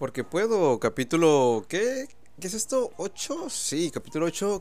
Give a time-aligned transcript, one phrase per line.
[0.00, 1.66] Porque puedo, capítulo...
[1.68, 2.08] ¿Qué?
[2.40, 2.90] ¿Qué es esto?
[2.96, 3.50] ¿8?
[3.50, 4.58] Sí, capítulo 8.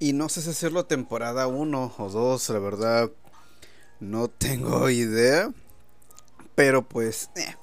[0.00, 3.12] Y no sé si hacerlo temporada 1 o 2, la verdad.
[4.00, 5.54] No tengo idea.
[6.56, 7.30] Pero pues...
[7.36, 7.54] Eh,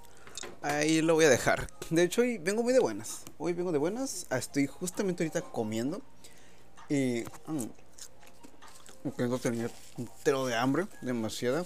[0.62, 1.68] ahí lo voy a dejar.
[1.90, 3.24] De hecho, hoy vengo muy de buenas.
[3.38, 4.26] Hoy vengo de buenas.
[4.32, 6.02] Estoy justamente ahorita comiendo.
[6.88, 7.26] Y...
[7.48, 10.88] Mm, tengo tenía un tero de hambre.
[11.02, 11.66] Demasiada.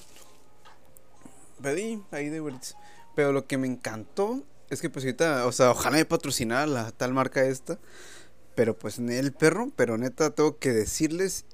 [1.61, 2.41] Pedí ahí de
[3.15, 4.41] Pero lo que me encantó
[4.73, 7.79] es que pues ahorita, o sea, ojalá me patrocinara la tal marca esta.
[8.55, 11.45] Pero pues el perro, pero neta tengo que decirles,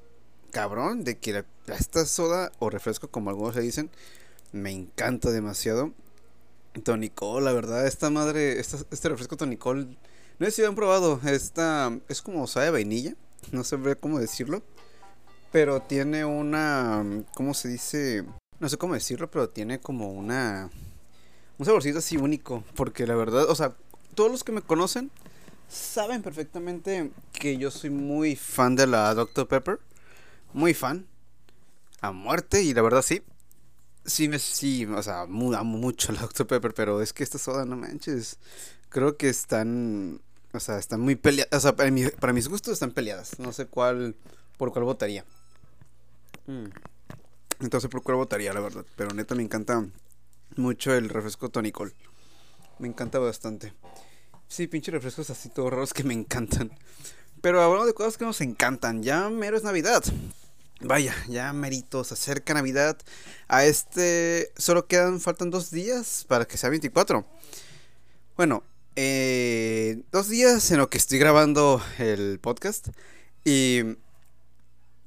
[0.52, 3.90] cabrón, de que esta soda o refresco, como algunos se dicen,
[4.52, 5.94] me encanta demasiado.
[6.84, 9.98] Tonicol, la verdad, esta madre, este refresco Tonicol,
[10.38, 13.16] no sé si lo han probado, esta es como sabe de vainilla,
[13.52, 14.62] no sé cómo decirlo,
[15.52, 18.24] pero tiene una, ¿cómo se dice?
[18.60, 20.70] No sé cómo decirlo, pero tiene como una
[21.60, 22.64] un saborcito así único.
[22.76, 23.76] Porque la verdad, o sea,
[24.16, 25.12] todos los que me conocen
[25.70, 29.48] saben perfectamente que yo soy muy fan de la Dr.
[29.48, 29.80] Pepper.
[30.54, 31.06] Muy fan.
[32.02, 33.22] A muerte, y la verdad sí.
[34.06, 36.48] Sí, me, sí, o sea, amo mucho la Dr.
[36.48, 38.40] Pepper, pero es que esta soda, no manches.
[38.88, 40.22] Creo que están,
[40.54, 41.58] o sea, están muy peleadas.
[41.58, 43.38] O sea, para, para, mis gustos están peleadas.
[43.38, 44.16] No sé cuál,
[44.58, 45.26] por cuál votaría.
[46.48, 46.70] Mm.
[47.60, 48.86] Entonces, por cuál votaría, la verdad.
[48.96, 49.86] Pero neta, me encanta
[50.56, 51.94] mucho el refresco tonicol.
[52.80, 53.74] Me encanta bastante.
[54.48, 56.72] Sí, pinche refrescos así todos raros que me encantan.
[57.42, 60.04] Pero hablando de cosas que nos encantan, ya mero es Navidad.
[60.82, 62.98] Vaya, ya merito, se acerca Navidad.
[63.48, 67.26] A este solo quedan, faltan dos días para que sea 24.
[68.38, 68.64] Bueno,
[68.96, 72.90] eh, dos días en lo que estoy grabando el podcast.
[73.44, 73.82] Y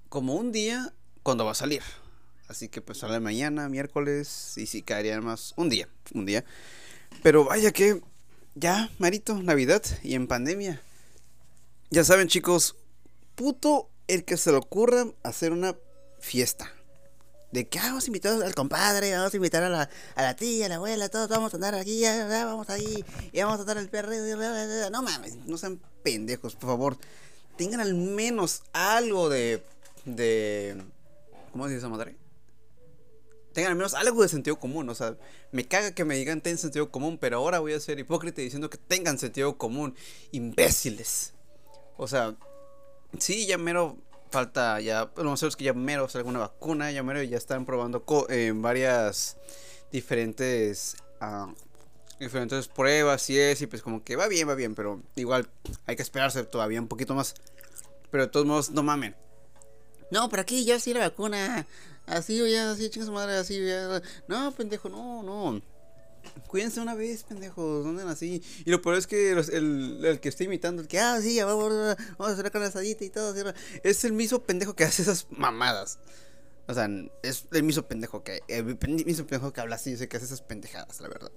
[0.09, 1.83] como un día cuando va a salir.
[2.53, 6.45] Así que pues sale mañana, miércoles, y si caería más un día, un día.
[7.22, 8.03] Pero vaya que
[8.55, 10.83] ya, Marito, Navidad y en pandemia.
[11.89, 12.77] Ya saben chicos,
[13.36, 15.77] puto el que se le ocurra hacer una
[16.20, 16.70] fiesta.
[17.52, 20.36] De que ah, vamos a invitar al compadre, vamos a invitar a la, a la
[20.36, 23.02] tía, a la abuela, todos vamos a andar aquí, ya, vamos ahí,
[23.33, 24.11] y vamos a dar el perro.
[24.90, 26.98] No mames, no sean pendejos, por favor.
[27.57, 29.63] Tengan al menos algo de.
[30.05, 30.83] de.
[31.52, 32.21] ¿Cómo se dice esa madre?
[33.52, 34.89] Tengan al menos algo de sentido común.
[34.89, 35.17] O sea,
[35.51, 38.70] me caga que me digan ten sentido común, pero ahora voy a ser hipócrita diciendo
[38.70, 39.95] que tengan sentido común.
[40.33, 41.35] Imbéciles.
[41.96, 42.35] O sea,
[43.18, 43.96] sí, ya mero
[44.30, 47.67] falta, ya, lo más es que ya mero sale alguna vacuna, ya mero ya están
[47.67, 49.36] probando en varias
[49.92, 51.52] diferentes, uh,
[52.19, 55.48] diferentes pruebas y es, y pues como que va bien, va bien, pero igual
[55.86, 57.34] hay que esperarse todavía un poquito más.
[58.11, 59.14] Pero de todos modos, no mamen.
[60.11, 61.67] No, pero aquí ya sí la vacuna.
[62.07, 64.02] Así, ya, así, chinga su madre, así, ya.
[64.29, 65.63] No, pendejo, no, no.
[66.46, 68.42] Cuídense una vez, pendejos, ¿dónde así?
[68.64, 71.73] Y lo peor es que el, el, que estoy imitando, el que, ah, sí, vamos,
[72.18, 73.35] vamos a hacer la asadita y todo,
[73.83, 75.98] es el mismo pendejo que hace esas mamadas.
[76.68, 76.89] O sea,
[77.23, 80.27] es el mismo pendejo que, el mismo pendejo que habla así, yo sé que hace
[80.27, 81.33] esas pendejadas, la verdad.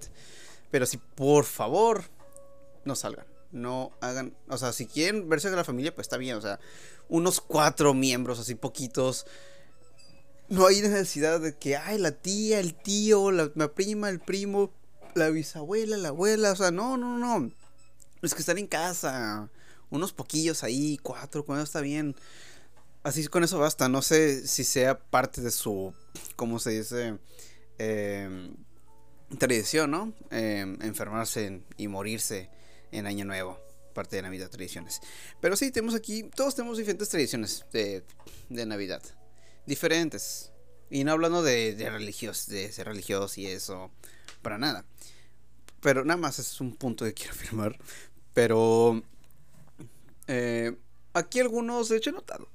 [0.70, 2.04] Pero si, por favor,
[2.84, 3.26] no salgan.
[3.52, 6.58] No hagan, o sea, si quieren verse con la familia, pues está bien, o sea,
[7.08, 9.26] unos cuatro miembros, así poquitos
[10.48, 14.72] no hay necesidad de que, ay, la tía, el tío, la, prima, el primo,
[15.14, 17.50] la bisabuela, la abuela, o sea, no, no, no.
[18.22, 19.50] Es que están en casa,
[19.90, 22.14] unos poquillos ahí, cuatro, cuando está bien.
[23.02, 25.94] Así con eso basta, no sé si sea parte de su,
[26.34, 27.18] ¿cómo se dice?
[27.78, 28.56] Em,
[29.38, 30.12] tradición, ¿no?
[30.30, 32.50] Em, enfermarse y morirse
[32.90, 33.60] en Año Nuevo,
[33.94, 35.00] parte de Navidad, tradiciones.
[35.40, 38.04] Pero sí, tenemos aquí, todos tenemos diferentes tradiciones de,
[38.48, 39.02] de Navidad
[39.66, 40.52] diferentes.
[40.88, 43.90] Y no hablando de, de religios, de ser religiosos y eso,
[44.42, 44.84] para nada.
[45.80, 47.78] Pero nada más es un punto que quiero afirmar.
[48.34, 49.02] Pero
[50.28, 50.76] eh,
[51.12, 52.48] aquí algunos, de hecho, he notado.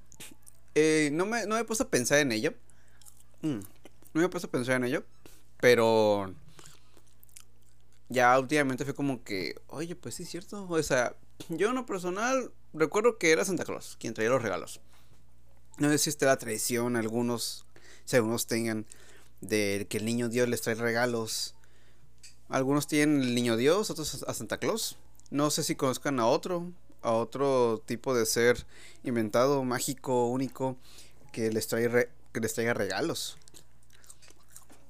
[0.76, 2.54] Eh, no, me, no me he puesto a pensar en ello.
[3.42, 3.60] Mm,
[4.14, 5.04] no me he puesto a pensar en ello.
[5.60, 6.34] Pero
[8.10, 10.68] ya últimamente fue como que, oye, pues sí es cierto.
[10.68, 11.16] O sea,
[11.50, 14.82] yo en lo personal recuerdo que era Santa Claus quien traía los regalos.
[15.78, 17.66] No está la tradición, algunos,
[18.06, 18.86] si algunos tengan,
[19.42, 21.56] de que el niño Dios les trae regalos.
[22.50, 24.98] Algunos tienen el niño Dios, otros a Santa Claus.
[25.30, 26.72] No sé si conozcan a otro,
[27.02, 28.66] a otro tipo de ser
[29.04, 30.78] inventado, mágico, único,
[31.32, 33.38] que les, trae que les traiga regalos.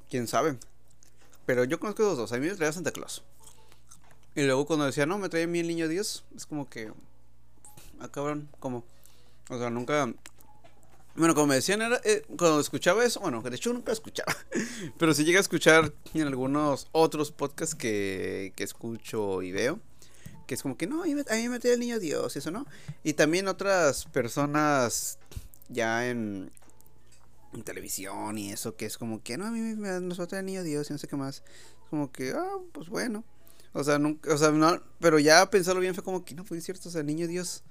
[0.09, 0.57] Quién sabe.
[1.45, 2.31] Pero yo conozco los dos.
[2.31, 3.23] A mí me traía Santa Claus.
[4.35, 6.91] Y luego cuando decía, no, me trae a mí el niño Dios, es como que.
[7.99, 8.83] Ah, cabrón, ¿cómo?
[9.49, 10.11] O sea, nunca
[11.15, 14.33] Bueno, como me decían, era, eh, cuando escuchaba eso, bueno, de hecho nunca escuchaba,
[14.97, 19.79] pero sí llegué a escuchar en algunos otros podcasts que, que escucho y veo,
[20.47, 22.65] que es como que no, a mí me metió el niño Dios y eso, ¿no?
[23.03, 25.19] Y también otras personas
[25.71, 26.51] ya en,
[27.65, 30.45] televisión y eso, que es como que no, a mí me, nos va a el
[30.45, 31.43] niño Dios y no sé qué más.
[31.89, 33.25] Como que, ah, pues bueno.
[33.73, 36.63] O sea, nunca, o sea, no, pero ya pensarlo bien fue como que no, es
[36.63, 37.63] cierto, o sea, el niño Dios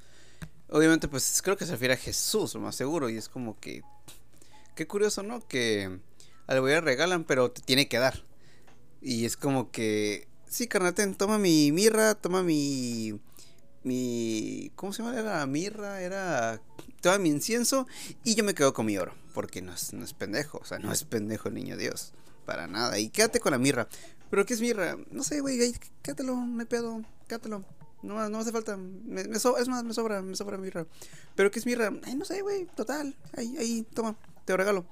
[0.71, 3.09] Obviamente, pues creo que se refiere a Jesús, lo más seguro.
[3.11, 3.83] Y es como que.
[4.77, 5.47] Qué curioso, ¿no?
[5.47, 6.01] Que
[6.47, 8.23] al güey le regalan, pero te tiene que dar.
[9.01, 10.29] Y es como que.
[10.49, 13.21] Sí, carnatén, toma mi mirra, toma mi.
[13.83, 14.71] Mi.
[14.77, 15.19] ¿Cómo se llama?
[15.19, 16.63] Era mirra, era.
[17.01, 17.87] Toma mi incienso
[18.25, 19.15] y yo me quedo con mi oro.
[19.35, 22.13] Porque no es, no es pendejo, o sea, no es pendejo el niño Dios.
[22.47, 22.99] Para nada.
[22.99, 23.89] Y quédate con la mirra.
[24.29, 24.97] ¿Pero qué es mirra?
[25.11, 27.65] No sé, güey, quédatelo, no hay pedo, quédatelo.
[28.03, 28.77] No, no hace falta.
[28.77, 30.87] Me, es más, me sobra, me sobra mirra.
[31.35, 31.93] Pero ¿qué es mirra?
[32.05, 32.67] Ay, no sé, güey.
[32.75, 33.15] Total.
[33.37, 34.17] Ahí, ahí, toma.
[34.45, 34.87] Te lo regalo.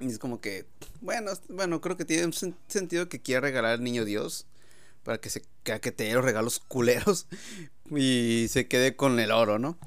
[0.00, 0.66] Y es como que,
[1.00, 4.46] bueno, bueno, creo que tiene un sentido que quiera regalar al niño Dios.
[5.04, 7.26] Para que se que te los regalos culeros.
[7.90, 9.78] Y se quede con el oro, ¿no?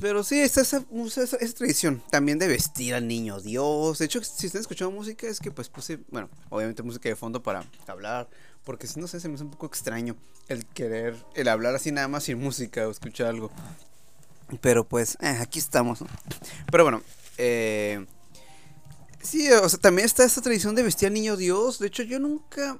[0.00, 0.84] Pero sí, está esa,
[1.16, 3.98] esa, tradición también de vestir al niño Dios.
[3.98, 7.42] De hecho, si están escuchando música, es que pues puse, bueno, obviamente música de fondo
[7.42, 8.28] para hablar.
[8.68, 10.14] Porque no sé, se me hace un poco extraño
[10.46, 13.50] el querer, el hablar así nada más sin música o escuchar algo.
[14.60, 16.04] Pero pues, eh, aquí estamos.
[16.70, 17.00] Pero bueno,
[17.38, 18.04] eh,
[19.22, 21.78] sí, o sea, también está esta tradición de vestir al niño Dios.
[21.78, 22.78] De hecho, yo nunca,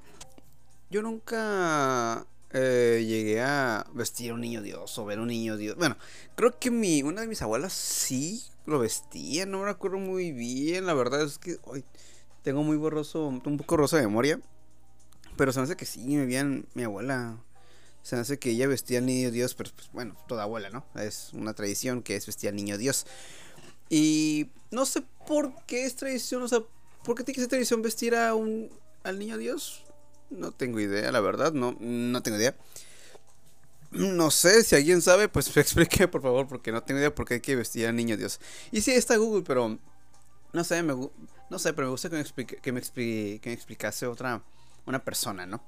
[0.91, 5.75] yo nunca eh, llegué a vestir a un niño Dios o ver un niño Dios.
[5.75, 5.97] Bueno,
[6.35, 10.85] creo que mi, una de mis abuelas sí lo vestía, no me acuerdo muy bien.
[10.85, 11.83] La verdad es que hoy
[12.43, 14.39] tengo muy borroso, un poco rosa de memoria.
[15.39, 17.37] Pero se me hace que sí, me veían mi abuela.
[18.03, 20.85] Se me hace que ella vestía al niño Dios, pero pues bueno, toda abuela, ¿no?
[20.95, 23.05] Es una tradición que es vestir al niño Dios.
[23.89, 26.59] Y no sé por qué es tradición, o sea,
[27.05, 28.69] ¿por qué tiene que ser tradición vestir a un,
[29.03, 29.85] al niño Dios?
[30.29, 32.57] No tengo idea, la verdad, no, no tengo idea.
[33.91, 37.35] No sé, si alguien sabe, pues explique por favor, porque no tengo idea por qué
[37.35, 38.41] hay que vestir al niño Dios.
[38.73, 39.79] Y sí, está Google, pero
[40.51, 40.93] no sé, me,
[41.49, 44.43] no sé, pero me gusta que me, explique, que me, explique, que me explicase otra,
[44.85, 45.61] una persona, ¿no?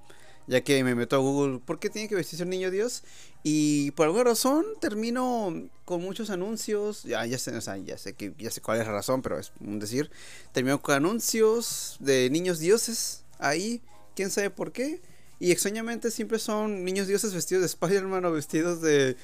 [0.48, 3.04] Ya que me meto a Google, ¿por qué tiene que vestirse un niño Dios?
[3.44, 7.04] Y por alguna razón termino con muchos anuncios.
[7.04, 9.52] Ya, ya sé, o ya sé que ya sé cuál es la razón, pero es
[9.60, 10.12] un decir.
[10.52, 13.82] Termino con anuncios de niños dioses ahí
[14.16, 15.02] quién sabe por qué.
[15.40, 19.18] Y extrañamente siempre son niños dioses vestidos de Spider-Man o vestidos de.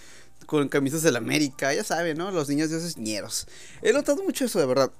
[0.45, 2.31] con camisas de la América, ya saben, ¿no?
[2.31, 3.47] Los niños dioses ñeros.
[3.81, 4.91] He notado mucho eso, de verdad.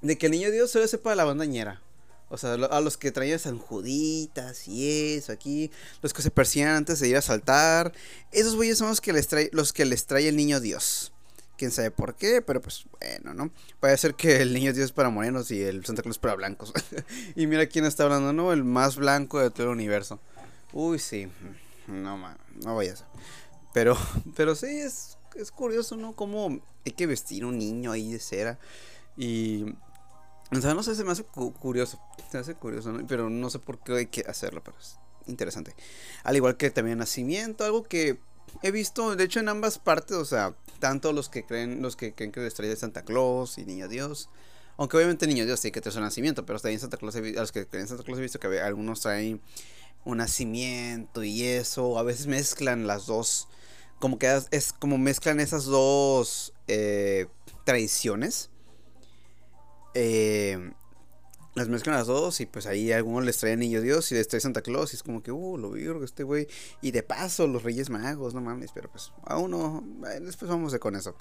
[0.00, 1.82] De que el niño dios solo sepa la banda ñera.
[2.30, 5.70] O sea, a los que traían San Juditas y eso aquí,
[6.02, 7.92] los que se persiguen antes de ir a saltar,
[8.32, 11.12] esos güeyes son los que les trae, los que les trae el niño Dios
[11.58, 13.50] quién sabe por qué, pero pues bueno, ¿no?
[13.80, 16.36] Puede ser que el niño Dios es para morenos y el Santa Claus es para
[16.36, 16.72] blancos.
[17.34, 18.52] y mira quién está hablando, ¿no?
[18.52, 20.20] El más blanco de todo el universo.
[20.72, 21.28] Uy, sí.
[21.86, 22.16] No,
[22.64, 23.04] no vayas.
[23.74, 23.98] Pero,
[24.36, 26.14] pero sí, es, es curioso, ¿no?
[26.14, 28.58] Cómo hay que vestir un niño ahí de cera.
[29.16, 29.74] Y...
[30.50, 32.00] O sea, no sé, se me hace curioso.
[32.30, 33.06] Se me hace curioso, ¿no?
[33.06, 35.74] Pero no sé por qué hay que hacerlo, pero es interesante.
[36.24, 38.18] Al igual que también nacimiento, algo que
[38.62, 42.14] he visto, de hecho, en ambas partes, o sea, tanto los que creen, los que
[42.14, 44.30] creen que la estrella de Santa Claus y Niño Dios.
[44.76, 47.52] Aunque obviamente Niño Dios tiene que tener su nacimiento, pero también Santa Claus, a los
[47.52, 49.40] que creen en Santa Claus he visto que algunos traen
[50.04, 51.98] un nacimiento y eso.
[51.98, 53.48] A veces mezclan las dos.
[53.98, 57.26] Como que es como mezclan esas dos eh,
[57.64, 58.50] tradiciones.
[59.94, 60.72] Eh,
[61.58, 64.40] las mezclan las dos y pues ahí algunos les traen Niño Dios y les trae
[64.40, 66.46] Santa Claus y es como que, uh, lo virgo este güey.
[66.80, 69.84] Y de paso los Reyes Magos, no mames, pero pues aún no,
[70.20, 71.16] después vamos con eso.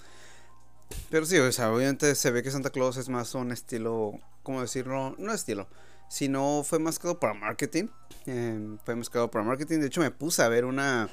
[1.10, 4.62] Pero sí, o sea, obviamente se ve que Santa Claus es más un estilo, ¿cómo
[4.62, 5.16] decirlo?
[5.18, 5.68] No estilo,
[6.10, 7.88] sino fue más que para marketing.
[8.26, 9.80] Em, fue más que para marketing.
[9.80, 11.10] De hecho, me puse a ver una.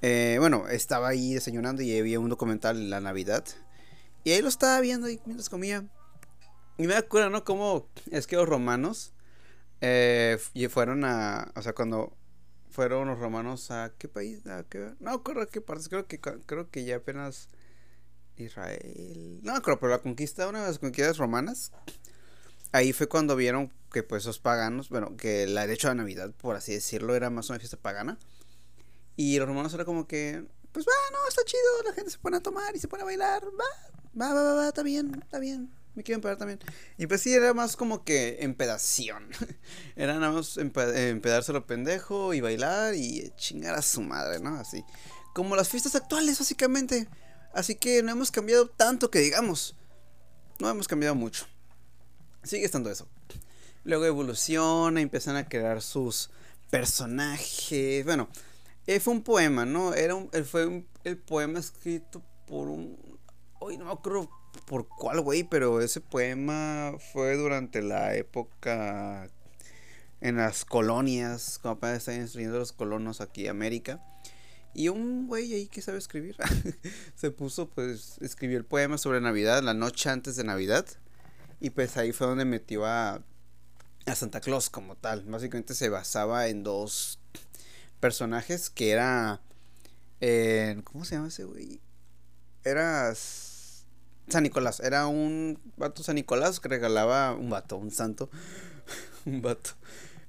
[0.00, 3.44] Eh, bueno, estaba ahí desayunando y había un documental en la Navidad.
[4.22, 5.84] Y ahí lo estaba viendo y mientras comía.
[6.76, 7.44] Y me acuerdo, ¿no?
[7.44, 9.12] Cómo es que los romanos
[9.80, 10.38] eh,
[10.70, 11.52] fueron a.
[11.54, 12.16] O sea, cuando
[12.70, 13.92] fueron los romanos a.
[13.96, 14.42] ¿Qué país?
[14.98, 15.88] No acuerdo qué partes.
[15.88, 17.48] Creo que, creo que ya apenas.
[18.36, 19.38] Israel.
[19.44, 21.70] No creo, pero la conquista, una de las conquistas romanas.
[22.72, 24.88] Ahí fue cuando vieron que, pues, los paganos.
[24.88, 28.18] Bueno, que la derecho de Navidad, por así decirlo, era más una fiesta pagana.
[29.14, 30.44] Y los romanos era como que.
[30.72, 31.82] Pues va, no, está chido.
[31.84, 33.44] La gente se pone a tomar y se pone a bailar.
[33.44, 36.58] Va, va, va, va, va está bien, está bien me quiero empedar también.
[36.98, 39.28] Y pues sí, era más como que empedación.
[39.96, 44.56] era nada más empedarse lo pendejo y bailar y chingar a su madre, ¿no?
[44.56, 44.84] Así.
[45.34, 47.08] Como las fiestas actuales, básicamente.
[47.52, 49.76] Así que no hemos cambiado tanto que digamos.
[50.58, 51.46] No hemos cambiado mucho.
[52.42, 53.08] Sigue estando eso.
[53.84, 56.30] Luego evoluciona, empiezan a crear sus
[56.70, 58.04] personajes.
[58.04, 58.28] Bueno,
[58.86, 59.94] eh, fue un poema, ¿no?
[59.94, 62.98] Era un, eh, fue el poema escrito por un...
[63.60, 64.28] Hoy no me acuerdo
[64.66, 69.28] por cuál, güey, pero ese poema fue durante la época
[70.20, 74.02] en las colonias, cuando estaban instruyendo los colonos aquí en América.
[74.72, 76.36] Y un güey ahí que sabe escribir
[77.14, 80.86] se puso, pues, escribió el poema sobre Navidad, la noche antes de Navidad.
[81.60, 83.22] Y pues ahí fue donde metió a,
[84.06, 85.22] a Santa Claus como tal.
[85.24, 87.20] Básicamente se basaba en dos
[88.00, 89.40] personajes que era...
[90.84, 91.80] ¿Cómo se llama ese güey?
[92.64, 93.14] Era
[94.28, 94.80] San Nicolás.
[94.80, 98.30] Era un vato San Nicolás que regalaba un vato, un santo.
[99.26, 99.70] un vato.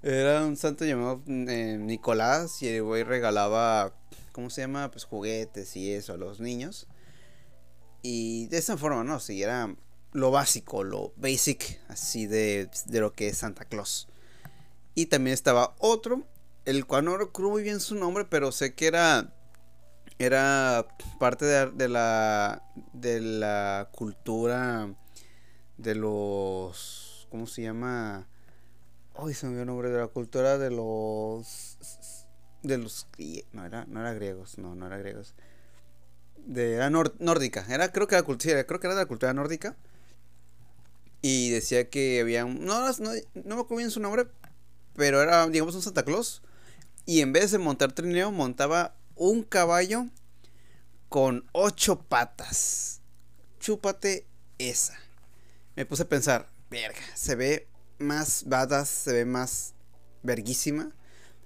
[0.02, 3.96] Era un santo llamado eh, Nicolás y el güey regalaba,
[4.32, 4.92] ¿cómo se llama?
[4.92, 6.88] Pues juguetes y eso a los niños.
[8.04, 9.20] Y de esa forma, ¿no?
[9.20, 9.76] Sí, era
[10.12, 14.08] lo básico, lo basic, así de, de lo que es Santa Claus.
[14.94, 16.28] Y también estaba otro,
[16.66, 19.34] el cual no recuerdo muy bien su nombre, pero sé que era
[20.20, 20.88] era
[21.20, 24.90] parte de, de, la de la cultura
[25.78, 28.28] de los ¿cómo se llama?
[29.18, 31.78] Ay, se me olvidó el nombre de la cultura de los.
[32.64, 33.08] De los.
[33.52, 35.34] No era, no era griegos, no, no era griegos.
[36.38, 37.66] De, era nórdica.
[37.70, 38.24] Era, creo que era,
[38.66, 39.76] creo que era de la cultura nórdica.
[41.22, 42.64] Y decía que había un.
[42.66, 44.28] No, no, no me acuerdo bien su nombre.
[44.96, 46.42] Pero era, digamos, un Santa Claus.
[47.06, 50.08] Y en vez de montar trineo, montaba un caballo
[51.10, 53.02] con ocho patas.
[53.60, 54.98] Chúpate esa.
[55.76, 57.68] Me puse a pensar, verga, se ve
[57.98, 59.74] más badass, se ve más
[60.24, 60.92] verguísima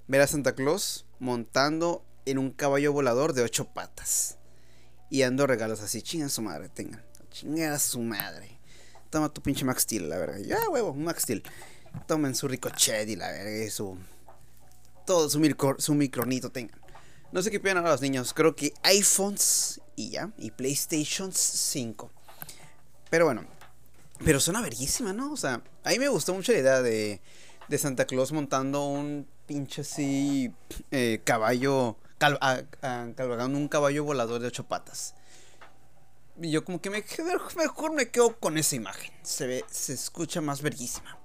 [0.08, 4.38] ver a Santa Claus montando en un caballo volador de ocho patas.
[5.10, 7.04] Y dando regalos así, chinga su madre, tengan.
[7.32, 8.60] Chinga su madre.
[9.10, 10.40] Toma tu pinche Max Steel, la verga.
[10.40, 11.44] Ya, huevo, Max Steel.
[12.08, 13.98] Tomen su ricochet y la verga y su.
[15.06, 16.79] Todo su, micro, su micronito tengan.
[17.32, 18.34] No sé qué piensan ahora los niños.
[18.34, 20.32] Creo que iPhones y ya.
[20.38, 22.12] Y PlayStation 5.
[23.10, 23.46] Pero bueno,
[24.24, 25.32] pero suena verguísima, ¿no?
[25.32, 27.22] O sea, a mí me gustó mucho la idea de,
[27.68, 30.54] de Santa Claus montando un pinche así
[30.92, 35.16] eh, caballo, cabalgando un caballo volador de ocho patas.
[36.42, 37.04] Y yo como que me,
[37.58, 39.12] mejor me quedo con esa imagen.
[39.24, 41.18] Se ve, se escucha más verguísima.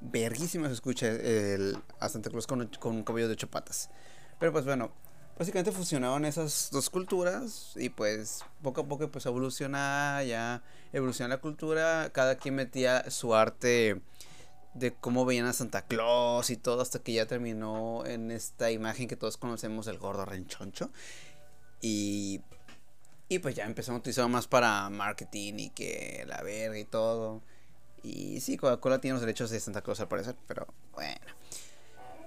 [0.00, 3.90] Verguísima se escucha el, a Santa Claus con, con un caballo de ocho patas.
[4.38, 4.92] Pero pues bueno,
[5.38, 10.62] básicamente fusionaban esas dos culturas y pues poco a poco pues evoluciona ya
[10.92, 12.10] evoluciona la cultura.
[12.12, 14.00] Cada quien metía su arte
[14.74, 19.08] de cómo veían a Santa Claus y todo hasta que ya terminó en esta imagen
[19.08, 20.90] que todos conocemos el gordo renchoncho.
[21.80, 22.40] Y
[23.28, 27.40] y pues ya empezó a utilizar más para marketing y que la verga y todo.
[28.02, 31.20] Y sí Coca-Cola tiene los derechos de Santa Claus al parecer pero bueno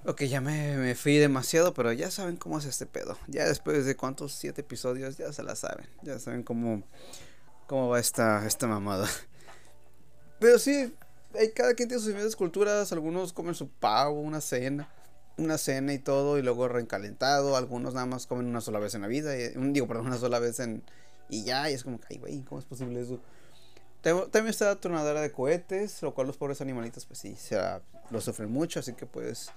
[0.07, 3.17] Ok, ya me, fui demasiado, pero ya saben cómo es este pedo.
[3.25, 5.87] Ya después de cuántos siete episodios, ya se la saben.
[6.03, 6.83] Ya saben cómo,
[7.65, 9.09] cómo va esta, esta mamada.
[10.39, 10.93] Pero sí,
[11.33, 12.91] hay, cada quien tiene sus diferentes culturas.
[12.91, 14.87] Algunos comen su pavo, una cena,
[15.37, 17.57] una cena y todo, y luego reencalentado.
[17.57, 19.35] Algunos nada más comen una sola vez en la vida.
[19.35, 20.83] Y, digo, perdón, una sola vez en.
[21.29, 23.19] Y ya, y es como ay, güey, ¿cómo es posible eso?
[24.03, 27.59] También está la tronadera de cohetes, lo cual los pobres animalitos, pues sí, se,
[28.11, 29.49] lo sufren mucho, así que pues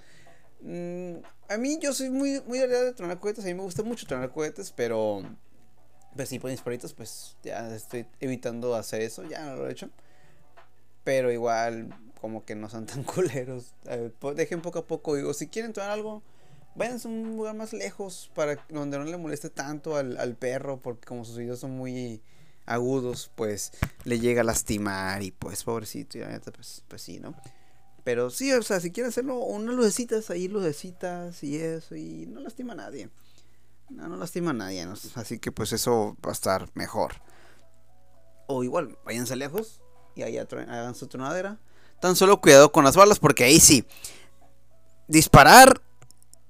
[0.61, 1.17] Mm,
[1.49, 3.45] a mí yo soy muy, muy de tronar cohetes.
[3.45, 5.23] A mí me gusta mucho tronar cohetes, pero
[6.17, 9.25] pues sí, por mis perritos, pues ya estoy evitando hacer eso.
[9.25, 9.91] Ya no lo he hecho.
[11.05, 13.73] Pero igual, como que no son tan culeros.
[14.35, 15.15] dejen poco a poco.
[15.15, 16.23] Digo, si quieren tronar algo,
[16.75, 20.81] vayan a un lugar más lejos para donde no le moleste tanto al, al perro.
[20.81, 22.21] Porque como sus oídos son muy
[22.67, 23.73] agudos, pues
[24.05, 25.23] le llega a lastimar.
[25.23, 27.35] Y pues, pobrecito, ya, pues, pues sí, ¿no?
[28.05, 32.41] Pero sí, o sea, si quieren hacerlo, unas lucecitas ahí, lucecitas y eso, y no
[32.41, 33.11] lastima a nadie.
[33.91, 37.15] No, no lastima a nadie, así que pues eso va a estar mejor.
[38.47, 39.83] O igual, váyanse lejos
[40.15, 41.59] y ahí hagan su tronadera.
[42.01, 43.85] Tan solo cuidado con las balas, porque ahí sí.
[45.09, 45.83] Disparar,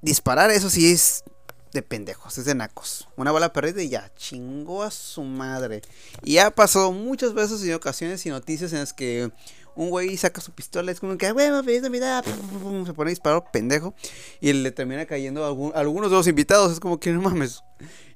[0.03, 1.25] disparar, eso sí es
[1.73, 3.09] de pendejos, es de nacos.
[3.17, 5.83] Una bala perdida y ya, chingó a su madre.
[6.23, 9.31] Y ha pasado muchas veces en ocasiones y noticias en las que
[9.79, 13.95] un güey saca su pistola, es como que, güey, se pone a pendejo,
[14.41, 17.63] y le termina cayendo a, algunos de los invitados, es como que no mames.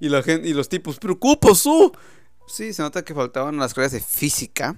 [0.01, 1.93] Y la gente, y los tipos, preocupo su.
[2.49, 4.77] Sí, se nota que faltaban las clases de física.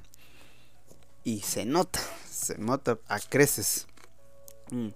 [1.24, 2.00] Y se nota,
[2.30, 3.86] se nota a creces.
[4.70, 4.88] Mm.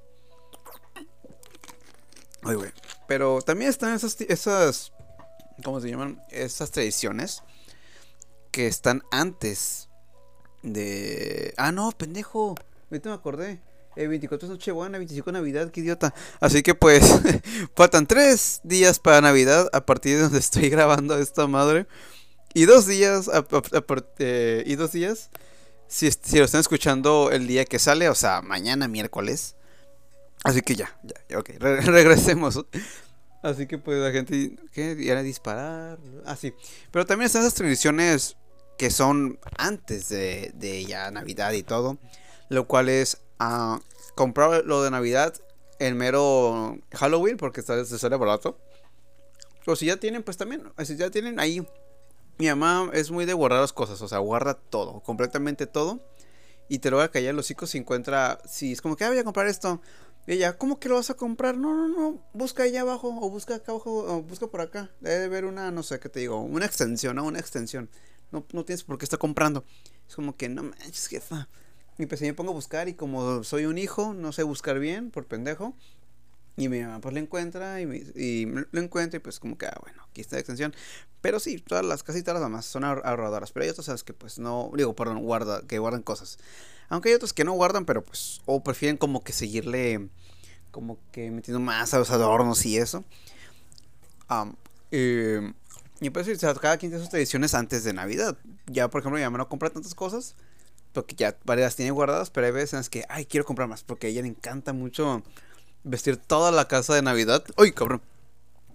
[2.42, 2.70] Ay, güey.
[3.06, 4.92] Pero también están esas, esas,
[5.64, 6.20] ¿cómo se llaman?
[6.28, 7.42] Esas tradiciones
[8.50, 9.87] que están antes
[10.62, 11.54] de...
[11.56, 12.54] Ah, no, pendejo.
[12.90, 13.60] Ahorita me acordé.
[13.96, 16.14] El 24 es Nochebuena, 25 Navidad, qué idiota.
[16.40, 17.20] Así que pues
[17.74, 21.86] faltan tres días para Navidad a partir de donde estoy grabando esta madre.
[22.54, 23.28] Y dos días,
[24.18, 25.30] eh, y dos días,
[25.88, 29.56] si, si, lo están escuchando el día que sale, o sea, mañana miércoles.
[30.44, 32.64] Así que ya, ya, ok, regresemos.
[33.42, 34.96] Así que pues la gente, ¿qué?
[34.98, 35.98] ¿Iban a disparar?
[36.24, 36.54] Ah, sí.
[36.90, 38.36] Pero también están esas tradiciones
[38.78, 41.98] que son antes de, de ya Navidad y todo.
[42.48, 43.78] Lo cual es uh,
[44.14, 45.34] comprar lo de Navidad
[45.78, 48.58] en mero Halloween porque está, se sale barato.
[49.66, 51.66] O si ya tienen, pues también, si ya tienen ahí.
[52.38, 56.00] Mi mamá es muy de guardar las cosas, o sea, guarda todo, completamente todo.
[56.68, 59.08] Y te lo va a callar los hocico si encuentra, si es como que ah,
[59.08, 59.82] voy a comprar esto.
[60.26, 61.56] Y ella, ¿cómo que lo vas a comprar?
[61.56, 64.90] No, no, no, busca allá abajo, o busca acá abajo, o busca por acá.
[65.00, 67.24] Debe de haber una, no sé qué te digo, una extensión, ¿no?
[67.24, 67.90] Una extensión.
[68.30, 69.64] No, no tienes por qué estar comprando.
[70.08, 71.48] Es como que, no manches, jefa.
[71.98, 75.10] Y pues me pongo a buscar y como soy un hijo, no sé buscar bien,
[75.10, 75.74] por pendejo.
[76.56, 77.84] Y mi mamá pues lo encuentra y,
[78.16, 80.74] y lo encuentra y pues como que, ah, bueno, aquí está la extensión.
[81.20, 83.52] Pero sí, todas las, casi todas las mamás son ahorradoras.
[83.52, 86.38] Pero hay otras sabes que pues no, digo, perdón, guarda, que guardan cosas.
[86.88, 90.08] Aunque hay otros que no guardan, pero pues, o prefieren como que seguirle,
[90.70, 93.04] como que metiendo más a los adornos y eso.
[96.00, 98.36] Y pues, cada quien tiene sus tradiciones antes de Navidad.
[98.66, 100.34] Ya, por ejemplo, mi mamá no compra tantas cosas,
[100.92, 103.82] porque ya varias tiene guardadas, pero hay veces en las que, ay, quiero comprar más,
[103.82, 105.22] porque a ella le encanta mucho
[105.84, 107.44] vestir toda la casa de Navidad.
[107.56, 108.02] ¡Uy, cabrón!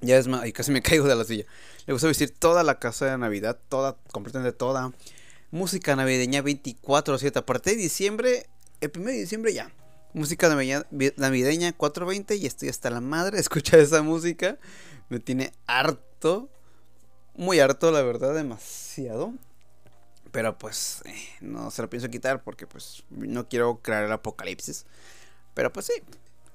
[0.01, 1.45] Ya es más, ay, casi me caigo de la silla.
[1.85, 4.91] Le gusta vestir toda la casa de Navidad, toda, completamente toda
[5.53, 7.37] música navideña 24-7.
[7.37, 8.47] A partir de diciembre,
[8.81, 9.71] el 1 de diciembre ya.
[10.13, 14.57] Música navideña 420 y estoy hasta la madre escuchar esa música.
[15.09, 16.49] Me tiene harto.
[17.35, 19.33] Muy harto, la verdad, demasiado.
[20.31, 24.85] Pero pues eh, no se lo pienso quitar porque pues no quiero crear el apocalipsis.
[25.53, 25.93] Pero pues sí,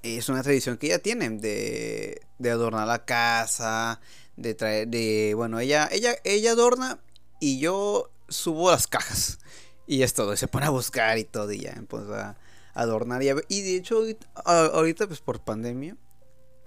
[0.03, 4.01] es una tradición que ella tiene de, de adornar la casa,
[4.35, 6.99] de traer, de, bueno, ella, ella, ella adorna
[7.39, 9.39] y yo subo las cajas.
[9.87, 12.37] Y es todo, se pone a buscar y todo, y ya empieza
[12.73, 13.23] a adornar.
[13.23, 14.03] Y, y de hecho,
[14.45, 15.97] ahorita, pues por pandemia,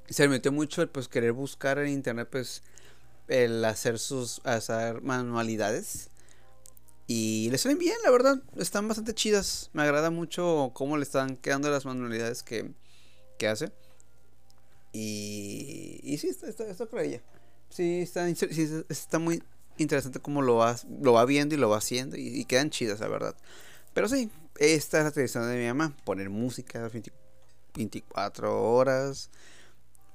[0.09, 2.62] se metió mucho el pues querer buscar en internet, pues
[3.28, 6.08] el hacer sus hacer manualidades.
[7.06, 9.70] Y le salen bien, la verdad, están bastante chidas.
[9.72, 12.70] Me agrada mucho cómo le están quedando las manualidades que,
[13.38, 13.72] que hace.
[14.92, 17.20] Y, y sí, está, está, está por ella.
[17.70, 19.42] Sí, está, está muy
[19.78, 23.08] interesante cómo lo va, lo va viendo y lo va haciendo y, quedan chidas, la
[23.08, 23.35] verdad.
[23.94, 26.90] Pero sí, esta es la tradición de mi mamá, poner música
[27.74, 29.30] 24 horas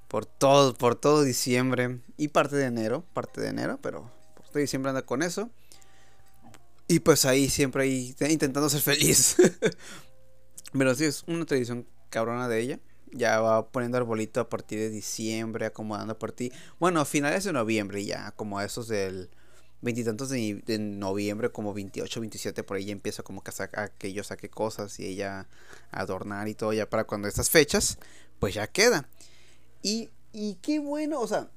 [0.07, 4.59] por todo, por todo diciembre y parte de enero, parte de enero, pero por todo
[4.59, 5.49] diciembre anda con eso.
[6.87, 9.35] Y pues ahí siempre ahí intentando ser feliz.
[10.77, 12.79] pero sí, es una tradición cabrona de ella.
[13.11, 16.53] Ya va poniendo arbolito a partir de diciembre, acomodando a partir.
[16.79, 19.29] Bueno, a finales de noviembre ya, como a esos del
[19.81, 24.11] veintitantos de, de, noviembre, como 28, 27, por ahí ya empieza como que, a, que
[24.11, 25.47] yo saque cosas y ella
[25.91, 27.97] adornar y todo, ya para cuando estas fechas,
[28.39, 29.07] pues ya queda.
[29.87, 31.47] Y, y qué bueno, o sea,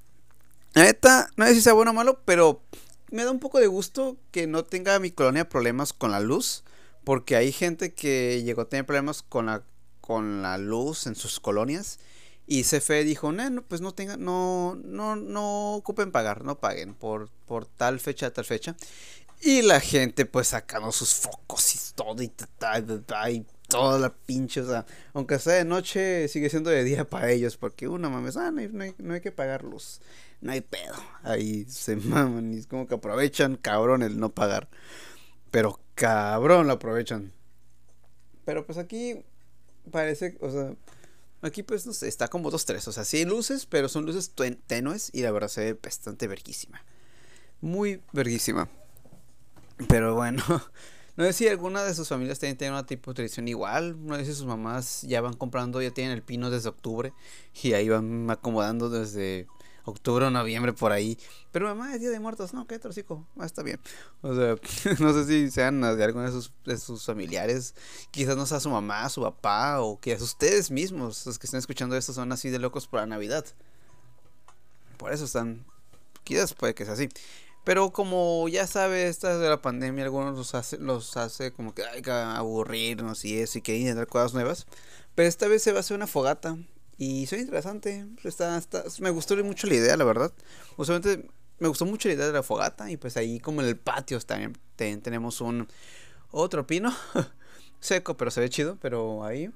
[0.75, 2.63] la no sé si sea bueno o malo, pero
[3.11, 6.63] me da un poco de gusto que no tenga mi colonia problemas con la luz,
[7.03, 9.65] porque hay gente que llegó a tener problemas con la,
[10.01, 11.99] con la luz en sus colonias
[12.47, 17.31] y CFE dijo, no, pues no tengan, no, no, no ocupen pagar, no paguen por,
[17.47, 18.77] por tal fecha, tal fecha.
[19.41, 22.33] Y la gente pues sacando sus focos y todo y,
[23.31, 27.31] y toda la pinche, o sea, aunque sea de noche, sigue siendo de día para
[27.31, 30.01] ellos, porque uno mames, ah, no hay, no hay, que pagar luz,
[30.43, 30.97] no hay pedo.
[31.23, 34.69] Ahí se maman y es como que aprovechan, cabrón, el no pagar.
[35.51, 37.33] Pero cabrón lo aprovechan.
[38.45, 39.25] Pero pues aquí
[39.91, 40.75] parece, o sea,
[41.43, 42.89] Aquí pues no sé, está como 2-3.
[42.89, 44.33] O sea, sí hay luces, pero son luces
[44.67, 46.83] tenues y la verdad se ve bastante verguísima.
[47.61, 48.69] Muy verguísima.
[49.89, 50.43] Pero bueno,
[51.21, 54.07] no sé si alguna de sus familias tiene una tipo de tradición igual.
[54.07, 57.13] No sé si sus mamás ya van comprando, ya tienen el pino desde octubre
[57.63, 59.47] y ahí van acomodando desde
[59.85, 61.19] octubre o noviembre por ahí.
[61.53, 63.79] Pero mamá es día de muertos, no, qué trocico, ah, está bien.
[64.23, 64.57] O sea,
[64.99, 66.25] no sé si sean de alguno
[66.65, 67.75] de sus, familiares,
[68.11, 71.99] quizás no sea su mamá, su papá, o que ustedes mismos, los que están escuchando
[71.99, 73.45] esto, son así de locos por la Navidad.
[74.97, 75.67] Por eso están,
[76.25, 77.11] quizás puede que sea así.
[77.65, 81.85] Pero como ya sabe, esta de la pandemia, algunos los hace, los hace como que
[81.85, 84.67] hay que aburrirnos y eso, y que intentar cosas nuevas.
[85.15, 86.57] Pero esta vez se va a hacer una fogata
[86.97, 88.07] y soy interesante.
[88.25, 90.33] Está, está, me gustó mucho la idea, la verdad.
[90.77, 93.77] Usualmente me gustó mucho la idea de la fogata y pues ahí como en el
[93.77, 95.69] patio también, tenemos un
[96.31, 96.95] otro pino
[97.81, 99.51] seco, pero se ve chido, pero ahí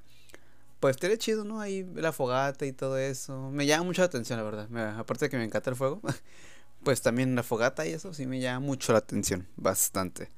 [0.81, 1.61] pues estaría chido, ¿no?
[1.61, 3.51] Ahí la fogata y todo eso.
[3.51, 4.99] Me llama mucho la atención, la verdad.
[4.99, 6.03] aparte de que me encanta el fuego,
[6.85, 10.31] pues también la fogata y eso sí me llama mucho la atención, bastante.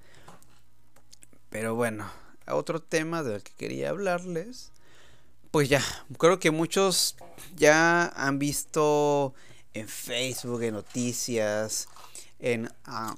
[1.50, 2.10] Pero bueno,
[2.46, 4.72] otro tema del que quería hablarles.
[5.50, 5.82] Pues ya,
[6.18, 7.16] creo que muchos
[7.56, 9.34] ya han visto
[9.74, 11.88] en Facebook, en noticias,
[12.38, 13.14] en, uh,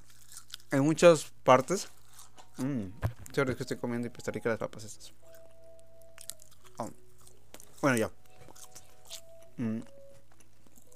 [0.70, 1.88] en muchas partes.
[2.58, 2.86] Mmm,
[3.32, 5.12] que estoy comiendo y pues rica las papas estas.
[6.78, 6.90] Oh.
[7.80, 8.10] Bueno, ya.
[9.56, 9.80] Mm.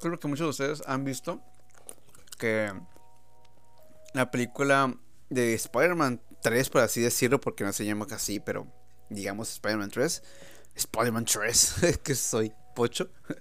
[0.01, 1.41] Creo que muchos de ustedes han visto
[2.43, 2.73] que
[4.15, 4.99] la película
[5.31, 8.67] de Spider-Man 3, por así decirlo, porque no se llama así, pero
[9.11, 10.23] digamos Spider-Man 3.
[10.75, 13.11] Spider-Man 3, que soy pocho.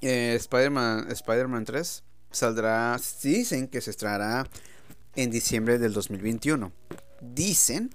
[0.00, 4.48] Eh, Spider-Man Spider 3 saldrá, dicen que se estrenará
[5.16, 6.70] en diciembre del 2021.
[7.20, 7.90] Dicen.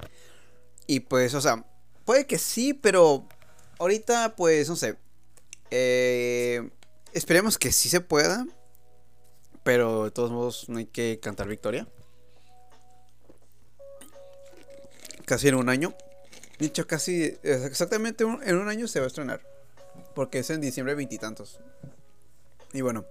[0.86, 1.65] Y pues, o sea,
[2.03, 3.25] puede que sí, pero
[3.79, 4.97] ahorita pues, no sé.
[5.71, 6.69] Eh,
[7.13, 8.45] esperemos que sí se pueda.
[9.63, 11.88] Pero de todos modos no hay que cantar victoria.
[15.26, 15.95] Casi en un año.
[16.60, 19.41] Dicho casi, exactamente en un año se va a estrenar.
[20.15, 21.60] Porque es en diciembre veintitantos.
[22.73, 23.06] Y, bueno.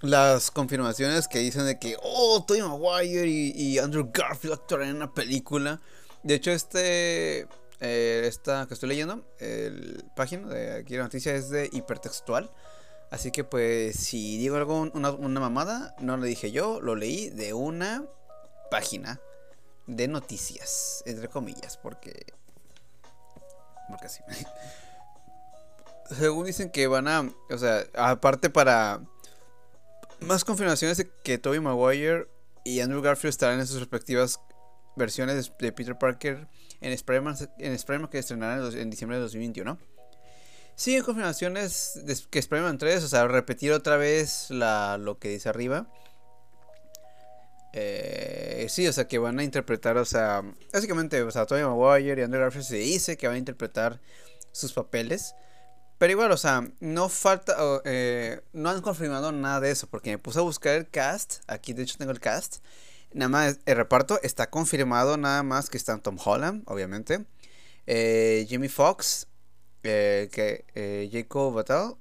[0.00, 5.14] Las confirmaciones que dicen de que, oh, Tony Maguire y, Andrew Garfield actuarán en una
[5.14, 5.80] película.
[6.22, 7.46] De hecho, este,
[7.80, 12.50] eh, esta que estoy leyendo, el página de aquí la noticia es de hipertextual.
[13.10, 17.54] Así que pues si digo algo, una, mamada, no lo dije yo, lo leí de
[17.54, 18.04] una
[18.70, 19.20] página
[19.86, 22.26] de noticias, entre comillas, porque...
[23.88, 24.22] Porque así.
[26.18, 27.32] Según dicen que van a...
[27.50, 29.00] O sea, aparte para...
[30.20, 32.26] Más confirmaciones de que Tobey Maguire
[32.64, 34.40] y Andrew Garfield estarán en sus respectivas
[34.96, 36.48] versiones de Peter Parker
[36.80, 39.78] en Spider-Man en que estrenarán en diciembre de 2021.
[40.76, 45.88] Siguen confirmaciones que Spider-Man 3, o sea, repetir otra vez lo que dice arriba.
[47.72, 52.20] Eh, sí, o sea, que van a interpretar, o sea, básicamente, o sea, Tobey Maguire
[52.20, 54.00] y Andrew Garfield se dice que van a interpretar
[54.52, 55.34] sus papeles.
[55.98, 60.18] Pero igual, o sea, no falta, eh, no han confirmado nada de eso, porque me
[60.18, 62.58] puse a buscar el cast, aquí de hecho tengo el cast,
[63.14, 67.24] nada más el reparto está confirmado, nada más que están Tom Holland, obviamente,
[67.86, 69.26] eh, Jimmy Fox,
[69.86, 71.96] eh, que, Jacob Batal,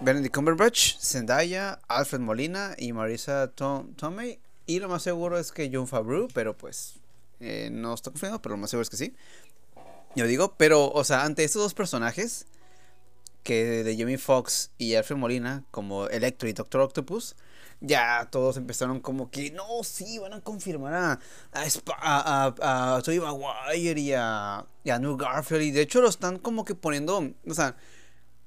[0.00, 5.70] Benedict Cumberbatch, Zendaya, Alfred Molina y Marisa Tom Tomei, y lo más seguro es que
[5.72, 6.94] John Favreau, pero pues
[7.70, 9.14] no está confirmado, pero lo más seguro es que sí.
[10.14, 12.46] Yo digo, pero, o sea, ante estos dos personajes,
[13.42, 17.36] que de Jamie Foxx y Alfred Molina, como Electro y Doctor Octopus,
[17.80, 21.20] ya todos empezaron como que, no, sí, van a confirmar a,
[21.52, 25.62] a, a, a, Maguire y a, y a New Garfield.
[25.62, 27.76] Y de hecho lo están como que poniendo, o sea,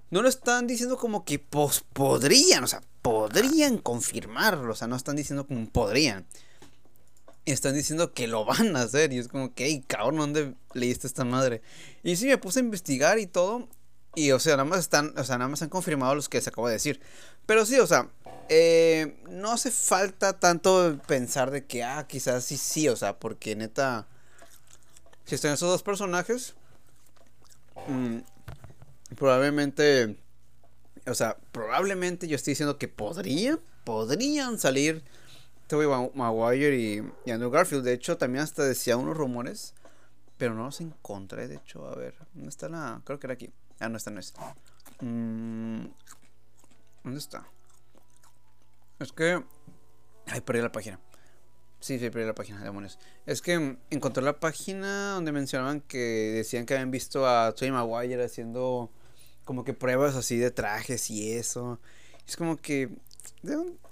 [0.10, 5.16] no lo están diciendo como que podrían, o sea, podrían confirmarlo, o sea, no están
[5.16, 6.26] diciendo como podrían
[7.46, 9.14] están diciendo que lo van a hacer.
[9.14, 11.62] Y es como que, hey, cabrón, ¿dónde leíste esta madre?
[12.04, 13.68] Y sí, me puse a investigar y todo.
[14.16, 16.50] Y, o sea, nada más están, o sea, nada más han confirmado los que se
[16.50, 17.02] acabo de decir.
[17.46, 18.10] Pero sí, o sea,
[18.50, 23.56] eh, no hace falta tanto pensar de que, ah, quizás sí, sí, o sea, porque
[23.56, 24.08] neta,
[25.26, 26.56] si están esos dos personajes,
[27.88, 28.20] mm,
[29.16, 30.18] probablemente,
[31.08, 35.04] o sea, probablemente yo estoy diciendo que podría, podrían salir
[35.68, 37.84] Tobey Maguire y, Andrew Garfield.
[37.84, 39.74] De hecho, también hasta decía unos rumores,
[40.38, 41.48] pero no los encontré.
[41.48, 43.02] De hecho, a ver, ¿dónde está la?
[43.04, 43.52] Creo que era aquí.
[43.80, 44.34] Ah, no, esta no es.
[45.02, 45.86] Mm,
[47.04, 47.48] ¿Dónde está?
[49.00, 49.44] Es que.
[50.28, 51.00] Ay, perdí la página.
[51.80, 52.98] Sí, sí, perdí la página, demonios.
[53.26, 55.98] Es que encontré la página donde mencionaban que
[56.36, 58.90] decían que habían visto a Tobey Maguire haciendo
[59.44, 61.80] como que pruebas así de trajes y eso.
[62.28, 62.90] Es como que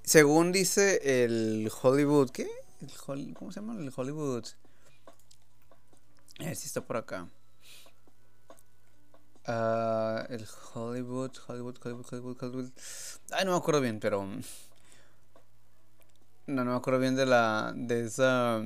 [0.03, 2.47] según dice el Hollywood, ¿qué?
[3.33, 3.79] ¿Cómo se llama?
[3.79, 4.45] El Hollywood.
[6.39, 7.29] A ver si está por acá.
[9.45, 12.71] Uh, el Hollywood, Hollywood, Hollywood, Hollywood, Hollywood.
[13.31, 14.25] Ay, no me acuerdo bien, pero.
[16.45, 17.73] No, no me acuerdo bien de la.
[17.75, 18.61] de esa.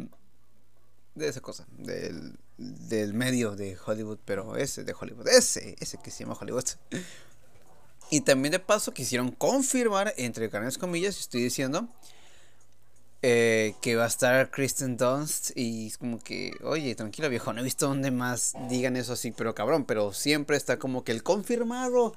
[1.15, 1.65] de esa cosa.
[1.71, 5.27] Del, del medio de Hollywood, pero ese de Hollywood.
[5.27, 6.65] Ese, ese que se llama Hollywood.
[8.09, 11.89] Y también de paso quisieron confirmar, entre grandes comillas, estoy diciendo,
[13.21, 15.51] eh, que va a estar Kristen Dunst.
[15.55, 19.31] Y es como que, oye, tranquilo viejo, no he visto dónde más digan eso así,
[19.31, 22.15] pero cabrón, pero siempre está como que el confirmado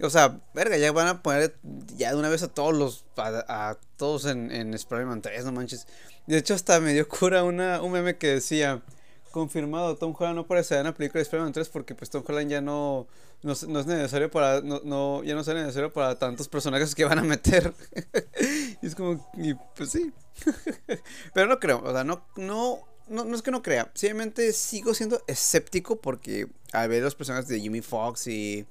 [0.00, 1.56] O sea, verga, ya van a poner
[1.96, 3.04] ya de una vez a todos los.
[3.16, 5.86] a, todos en, en Spider-Man 3, no manches.
[6.26, 8.82] De hecho, hasta me dio cura una, un meme que decía.
[9.30, 12.50] Confirmado, Tom Holland no aparecerá en la película de Spider-Man 3 porque pues Tom Holland
[12.50, 13.06] ya no,
[13.42, 17.18] no, es necesario para, no, no, ya no es necesario para tantos personajes que van
[17.18, 17.72] a meter.
[18.82, 20.12] y es como, y pues sí.
[21.34, 24.94] Pero no creo, o sea, no, no, no, no es que no crea, simplemente sigo
[24.94, 28.66] siendo escéptico porque al ver los personajes de Jimmy Fox y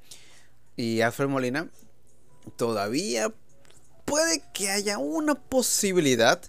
[0.80, 1.67] y Alfred Molina,
[2.56, 3.34] todavía
[4.06, 6.41] puede que haya una posibilidad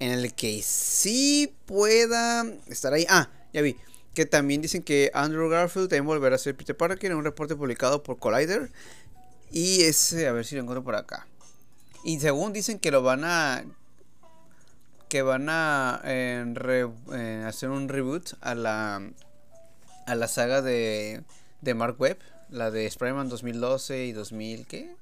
[0.00, 3.06] en el que sí pueda estar ahí.
[3.08, 3.76] Ah, ya vi.
[4.14, 7.56] Que también dicen que Andrew Garfield también volverá a ser Peter Parker en un reporte
[7.56, 8.70] publicado por Collider.
[9.50, 11.26] Y ese, a ver si lo encuentro por acá.
[12.04, 13.64] Y según dicen que lo van a.
[15.08, 19.10] Que van a eh, hacer un reboot a la.
[20.06, 21.22] A la saga de.
[21.60, 22.18] De Mark Webb
[22.54, 24.94] la de Spider-Man 2012 y 2000, ¿qué?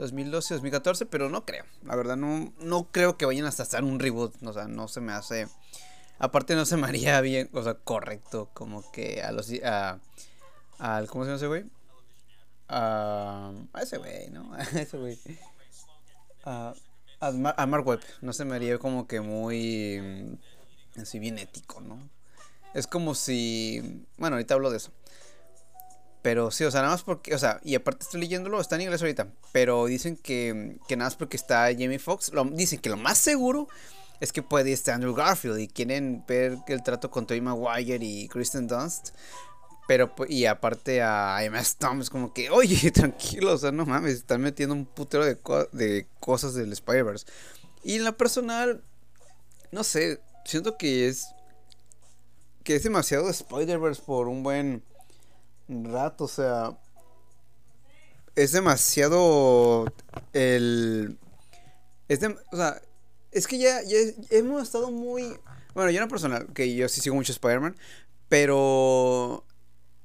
[0.00, 1.64] 2012, 2014, pero no creo.
[1.84, 4.34] La verdad, no, no creo que vayan hasta hacer un reboot.
[4.42, 5.46] O sea, no se me hace.
[6.18, 8.48] Aparte, no se me haría bien, o sea, correcto.
[8.54, 9.50] Como que a los.
[9.62, 10.00] A,
[10.78, 11.64] al, ¿Cómo se llama ese güey?
[12.68, 14.54] A, ese güey, ¿no?
[14.54, 15.18] A ese güey.
[16.44, 16.72] A,
[17.20, 18.00] a, Mark Webb.
[18.22, 20.38] No se me haría como que muy.
[20.96, 22.08] Así bien ético, ¿no?
[22.72, 24.06] Es como si.
[24.16, 24.92] Bueno, ahorita hablo de eso.
[26.22, 28.82] Pero sí, o sea, nada más porque, o sea, y aparte estoy leyéndolo, está en
[28.82, 32.98] inglés ahorita, pero dicen que, que nada más porque está Jamie Foxx, dicen que lo
[32.98, 33.68] más seguro
[34.20, 38.28] es que puede estar Andrew Garfield y quieren ver el trato con Tobey Maguire y
[38.28, 39.10] Kristen Dunst.
[39.88, 44.14] Pero, y aparte a Emma Stone es como que, oye, tranquilo, o sea, no mames,
[44.14, 45.38] están metiendo un putero de,
[45.72, 47.26] de cosas del Spider-Verse.
[47.82, 48.84] Y en la personal,
[49.72, 51.26] no sé, siento que es,
[52.62, 54.84] que es demasiado Spider-Verse por un buen
[55.70, 56.76] rato, o sea,
[58.36, 59.92] es demasiado
[60.32, 61.18] el...
[62.08, 62.80] Es de, o sea,
[63.30, 63.98] es que ya, ya,
[64.30, 65.38] hemos estado muy...
[65.74, 67.76] Bueno, yo no personal, que yo sí sigo mucho Spider-Man,
[68.28, 69.44] pero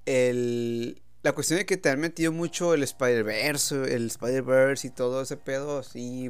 [0.05, 5.23] el, la cuestión de que te han metido mucho el Spider-Verse, el Spider-Verse y todo
[5.23, 6.29] ese pedo, así,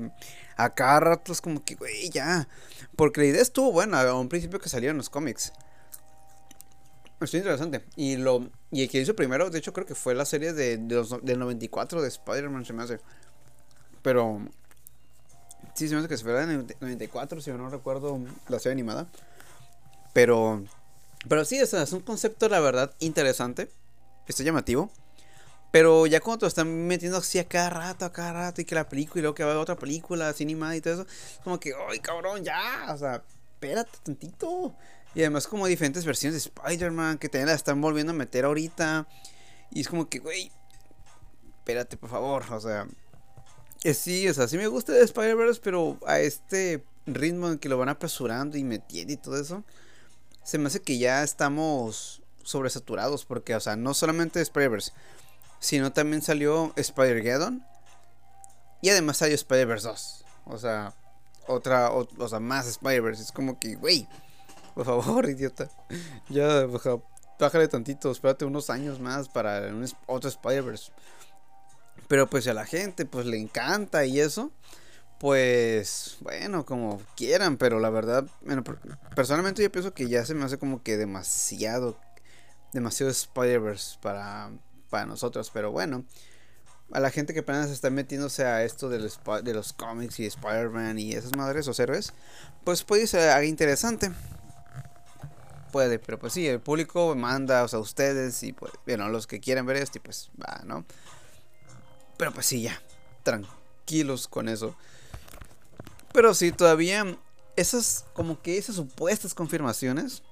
[0.55, 2.47] a cada rato es como que, güey, ya.
[2.95, 5.51] Porque la idea estuvo buena a un principio que salieron los cómics.
[7.21, 7.85] Estuvo interesante.
[7.95, 10.77] Y lo y el que hizo primero, de hecho, creo que fue la serie de,
[10.77, 12.99] los, del 94 de Spider-Man, se me hace.
[14.01, 14.41] Pero.
[15.73, 19.07] Sí, se me hace que se fue en 94, si no recuerdo la serie animada.
[20.13, 20.63] Pero.
[21.27, 23.69] Pero sí, es un concepto, la verdad, interesante.
[24.27, 24.91] Está llamativo.
[25.71, 28.75] Pero ya cuando te están metiendo así a cada rato, a cada rato, y que
[28.75, 31.05] la película, y luego que va a otra película, así animada y todo eso,
[31.43, 32.87] como que, ¡ay, cabrón, ya!
[32.93, 33.23] O sea,
[33.55, 34.75] espérate tantito.
[35.15, 39.07] Y además como diferentes versiones de Spider-Man que también la están volviendo a meter ahorita.
[39.71, 40.51] Y es como que, güey,
[41.59, 42.43] espérate, por favor.
[42.51, 42.85] O sea,
[43.93, 47.77] sí, o sea, sí me gusta de Spider-Verse, pero a este ritmo en que lo
[47.77, 49.63] van apresurando y metiendo y todo eso,
[50.43, 53.23] se me hace que ya estamos sobresaturados.
[53.23, 54.91] Porque, o sea, no solamente Spider-Verse,
[55.61, 57.65] sino también salió Spider-Geddon.
[58.81, 60.25] Y además salió Spider-Verse 2.
[60.47, 60.93] O sea,
[61.47, 63.23] otra, o, o sea, más Spider-Verse.
[63.23, 64.09] Es como que, güey
[64.75, 65.69] por favor, idiota.
[66.29, 66.67] Ya,
[67.39, 68.11] bájale tantito.
[68.11, 70.91] Espérate unos años más para un, otro Spider-Verse.
[72.07, 74.51] Pero pues a la gente pues le encanta y eso.
[75.17, 78.63] Pues bueno, como quieran, pero la verdad, bueno,
[79.15, 81.97] personalmente yo pienso que ya se me hace como que demasiado,
[82.73, 84.51] demasiado Spider-Verse para,
[84.89, 86.03] para nosotros, pero bueno,
[86.91, 90.25] a la gente que apenas está metiéndose a esto de los, de los cómics y
[90.25, 92.11] Spider-Man y esas madres o héroes,
[92.65, 94.11] pues puede ser algo interesante
[95.75, 99.41] puede, pero pues sí, el público manda, o sea, ustedes y pues, bueno, los que
[99.41, 100.85] quieren ver esto y pues va, ¿no?
[102.15, 102.81] Pero pues sí, ya,
[103.23, 104.73] tranquilos con eso.
[106.13, 107.17] Pero sí, todavía
[107.57, 110.23] esas, como que esas supuestas confirmaciones,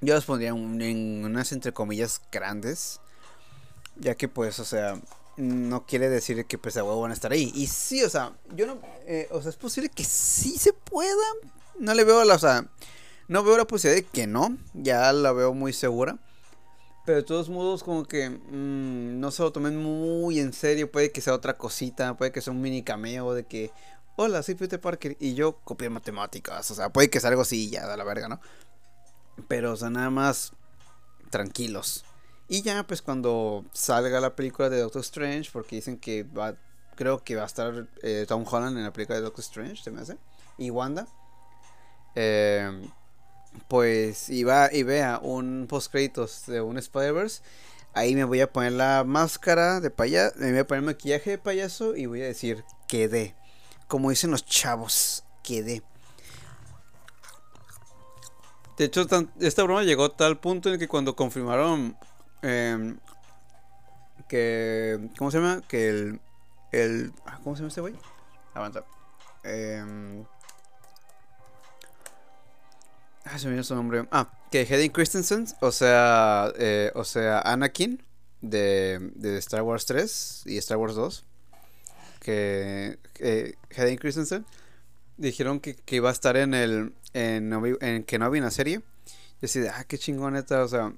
[0.00, 2.98] yo las pondría en unas entre comillas grandes,
[3.96, 4.98] ya que pues, o sea,
[5.36, 7.52] no quiere decir que pues a huevo van a estar ahí.
[7.54, 11.26] Y sí, o sea, yo no, eh, o sea, es posible que sí se pueda.
[11.78, 12.66] No le veo la, o sea,
[13.32, 16.18] no veo la posibilidad de que no, ya la veo muy segura.
[17.06, 20.92] Pero de todos modos, como que mm, no se lo tomen muy en serio.
[20.92, 23.72] Puede que sea otra cosita, puede que sea un mini cameo de que,
[24.16, 26.70] hola, soy Peter Parker y yo copié matemáticas.
[26.70, 28.38] O sea, puede que sea algo así, ya da la verga, ¿no?
[29.48, 30.52] Pero, o sea, nada más
[31.30, 32.04] tranquilos.
[32.48, 36.54] Y ya, pues cuando salga la película de Doctor Strange, porque dicen que va,
[36.96, 39.90] creo que va a estar eh, Tom Holland en la película de Doctor Strange, se
[39.90, 40.18] me hace,
[40.58, 41.08] y Wanda.
[42.14, 42.70] Eh,
[43.68, 47.42] pues iba y vea un post créditos de un Spider-Verse,
[47.94, 51.38] Ahí me voy a poner la máscara de payaso, me voy a poner maquillaje de
[51.38, 53.34] payaso y voy a decir, quedé.
[53.86, 55.82] Como dicen los chavos, quedé.
[58.78, 59.06] De hecho,
[59.40, 61.94] esta broma llegó a tal punto en que cuando confirmaron
[62.40, 62.98] em,
[64.26, 65.10] que...
[65.18, 65.60] ¿Cómo se llama?
[65.68, 66.20] Que el...
[66.72, 67.94] el ah, ¿Cómo se llama este güey?
[68.54, 68.84] Avanza.
[69.44, 70.24] Eh,
[73.24, 74.06] ah, se me olvidó su nombre.
[74.10, 78.02] Ah, que Hayden Christensen, o sea, eh, o sea, Anakin
[78.40, 81.24] de, de, Star Wars 3 y Star Wars 2,
[82.20, 84.44] que eh, Hayden Christensen
[85.16, 88.82] dijeron que, que, iba a estar en el en, en no había una serie.
[89.40, 90.92] Y así ah, qué chingoneta, o sea,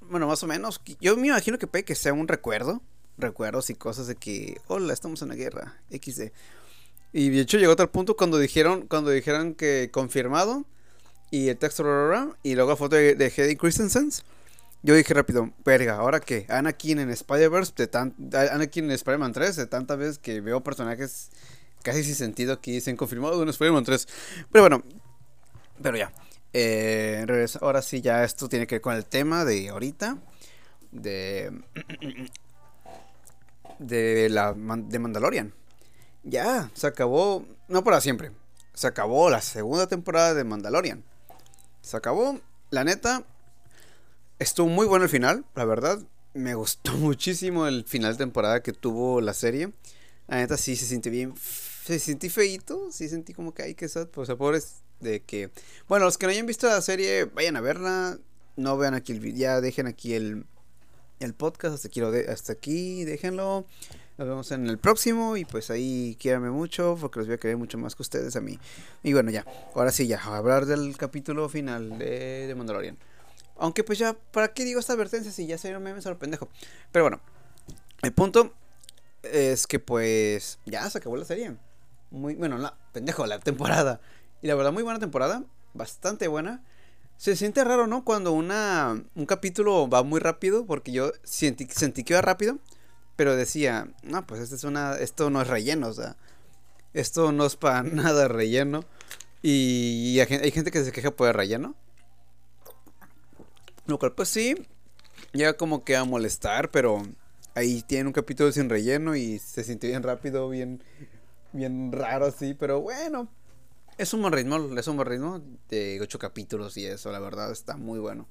[0.00, 0.80] bueno, más o menos.
[1.00, 2.82] Yo me imagino que puede que sea un recuerdo,
[3.16, 6.32] recuerdos y cosas de que, hola, estamos en la guerra, XD.
[7.12, 10.64] Y de hecho llegó a tal punto cuando dijeron, cuando dijeron que confirmado
[11.30, 11.84] y el texto
[12.42, 14.10] y luego la foto de, de Christensen.
[14.82, 16.46] Yo dije rápido, verga, ¿ahora qué?
[16.48, 21.30] Anakin en Spider-Verse, de tan, Anakin en Spider-Man 3, de tantas veces que veo personajes
[21.82, 24.08] casi sin sentido aquí dicen confirmado en Spider-Man 3.
[24.50, 24.82] Pero bueno,
[25.82, 26.12] pero ya.
[26.52, 27.24] Eh,
[27.60, 30.18] ahora sí, ya esto tiene que ver con el tema de ahorita.
[30.90, 31.52] De.
[33.78, 35.54] De la de Mandalorian.
[36.22, 37.44] Ya, se acabó.
[37.68, 38.32] No para siempre.
[38.74, 41.04] Se acabó la segunda temporada de Mandalorian.
[41.82, 42.40] Se acabó.
[42.70, 43.24] La neta.
[44.38, 46.00] Estuvo muy bueno el final, la verdad.
[46.34, 49.72] Me gustó muchísimo el final de temporada que tuvo la serie.
[50.28, 51.34] La neta sí se sintió bien.
[51.84, 52.90] Se sentí feito.
[52.92, 54.08] Sí sentí como que hay que sad.
[54.08, 55.50] Pues a pobres de que.
[55.88, 58.18] Bueno, los que no hayan visto la serie, vayan a verla.
[58.56, 59.38] No vean aquí el video.
[59.38, 60.46] Ya dejen aquí el,
[61.18, 61.74] el podcast.
[61.74, 63.04] Hasta aquí, hasta aquí.
[63.04, 63.66] Déjenlo.
[64.20, 67.56] Nos vemos en el próximo y pues ahí quiérame mucho porque los voy a querer
[67.56, 68.58] mucho más que ustedes a mí.
[69.02, 72.98] Y bueno, ya, ahora sí, ya, a hablar del capítulo final de, de Mandalorian.
[73.56, 76.50] Aunque pues ya, ¿para qué digo esta advertencia si ya se me memes a pendejo?
[76.92, 77.18] Pero bueno,
[78.02, 78.52] el punto
[79.22, 81.56] es que pues ya se acabó la serie.
[82.10, 84.02] Muy, bueno, la pendejo, la temporada.
[84.42, 86.62] Y la verdad, muy buena temporada, bastante buena.
[87.16, 88.04] Se siente raro, ¿no?
[88.04, 92.58] Cuando una, un capítulo va muy rápido, porque yo sentí, sentí que iba rápido
[93.20, 96.16] pero decía, no, pues esto, es una, esto no es relleno, o sea,
[96.94, 98.82] esto no es para nada relleno.
[99.42, 101.74] Y, hay gente que se queja por el relleno.
[103.84, 104.54] Lo cual, pues sí,
[105.34, 107.02] llega como que a molestar, pero
[107.54, 110.82] ahí tiene un capítulo sin relleno y se sintió bien rápido, bien,
[111.52, 113.28] bien raro así, pero bueno,
[113.98, 117.52] es un buen ritmo, es un buen ritmo de ocho capítulos y eso, la verdad
[117.52, 118.26] está muy bueno.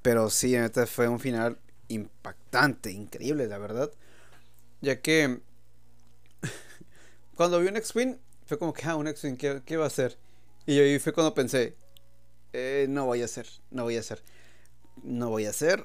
[0.00, 3.90] Pero sí, este fue un final impactante, increíble, la verdad.
[4.80, 5.40] Ya que
[7.36, 10.18] cuando vi un X-Wing, fue como que, ah, un X-Wing, ¿qué, va a hacer?
[10.66, 11.76] Y ahí fue cuando pensé,
[12.52, 14.22] eh, no voy a hacer, no voy a hacer,
[15.02, 15.84] no voy a hacer.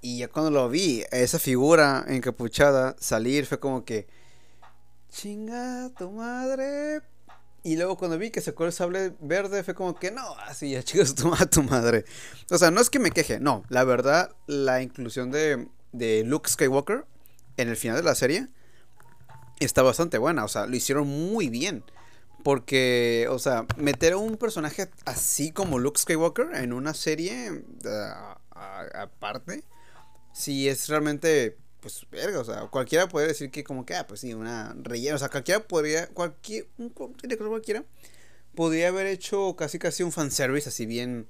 [0.00, 4.06] Y ya cuando lo vi, esa figura encapuchada salir, fue como que,
[5.08, 7.00] chinga tu madre,
[7.64, 10.82] y luego cuando vi que sacó el sable verde fue como que no, así ya
[10.84, 12.04] chicos, toma tu madre.
[12.50, 13.64] O sea, no es que me queje, no.
[13.70, 17.06] La verdad, la inclusión de, de Luke Skywalker
[17.56, 18.48] en el final de la serie
[19.60, 20.44] está bastante buena.
[20.44, 21.82] O sea, lo hicieron muy bien.
[22.42, 27.64] Porque, o sea, meter a un personaje así como Luke Skywalker en una serie
[28.52, 29.64] aparte,
[30.34, 34.20] sí es realmente pues, verga, o sea, cualquiera puede decir que como que, ah, pues
[34.20, 37.84] sí, una relleno, o sea, cualquiera podría, cualquier, un cualquiera,
[38.54, 41.26] podría haber hecho casi casi un fanservice así bien,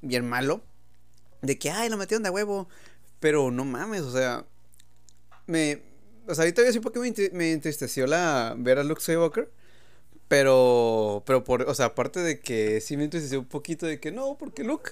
[0.00, 0.60] bien malo,
[1.40, 2.68] de que, ay, lo metieron de huevo,
[3.20, 4.44] pero no mames, o sea,
[5.46, 5.80] me,
[6.26, 9.52] o sea, ahorita voy a decir por me, entristeció la, ver a Luke Skywalker,
[10.26, 14.10] pero, pero por, o sea, aparte de que sí me entristeció un poquito de que
[14.10, 14.90] no, porque Luke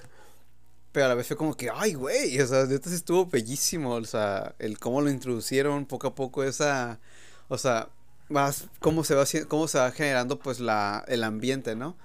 [0.95, 4.05] pero a la vez fue como que, ay, güey, o sea, entonces estuvo bellísimo, o
[4.05, 7.01] sea, el cómo lo introducieron poco a poco esa,
[7.49, 7.89] o sea,
[8.29, 11.97] más cómo se va cómo se va generando pues la el ambiente, ¿no?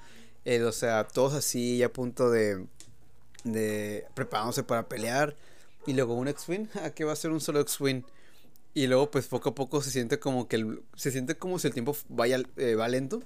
[0.67, 2.67] o sea, todos así a punto de
[3.45, 5.37] de preparándose para pelear
[5.87, 8.03] y luego un X-Wing, ¿a qué va a ser un solo X-Wing?
[8.75, 11.69] Y luego pues poco a poco se siente como que el, se siente como si
[11.69, 13.23] el tiempo vaya eh, va lento.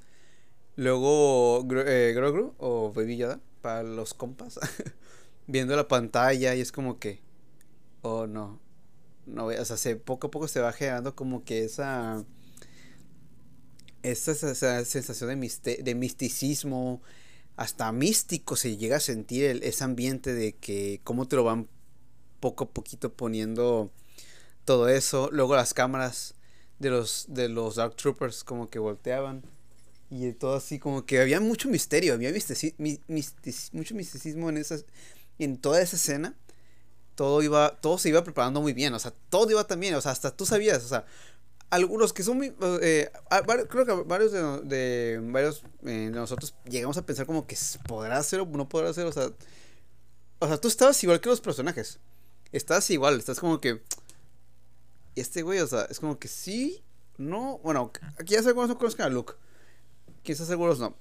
[0.77, 4.61] Luego eh, Grogu o Baby Yoda para los compas.
[5.47, 7.21] viendo la pantalla y es como que,
[8.03, 8.61] oh no,
[9.27, 12.25] no, o sea, se, poco a poco se va generando como que esa,
[14.03, 17.03] esa, esa sensación de, de misticismo,
[17.57, 21.69] hasta místico se llega a sentir ese ambiente de que cómo te lo van
[22.41, 23.93] poco a poquito poniendo
[24.65, 26.35] todo eso, luego las cámaras
[26.79, 29.43] de los, de los Dark Troopers como que volteaban.
[30.11, 32.31] Y todo así como que había mucho misterio, había
[33.73, 34.85] mucho misticismo en esas,
[35.39, 36.35] en toda esa escena.
[37.15, 40.13] todo iba, todo se iba preparando muy bien, o sea, todo iba también, o sea,
[40.13, 41.05] hasta tú sabías, o sea,
[41.71, 43.11] algunos que son muy, eh,
[43.69, 47.57] creo que varios de, varios eh, de nosotros llegamos a pensar como que
[47.87, 49.31] podrá ser o no podrá ser, o sea,
[50.41, 52.01] o sea, tú estabas igual que los personajes,
[52.53, 53.83] estás igual, estás como que,
[55.15, 56.83] este güey, o sea, es como que sí,
[57.17, 59.35] no, bueno, aquí ya seguro no conozcan a Luke,
[60.23, 60.97] quizás seguros no,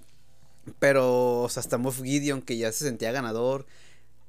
[0.80, 3.66] pero, o sea, hasta Moff Gideon que ya se sentía ganador,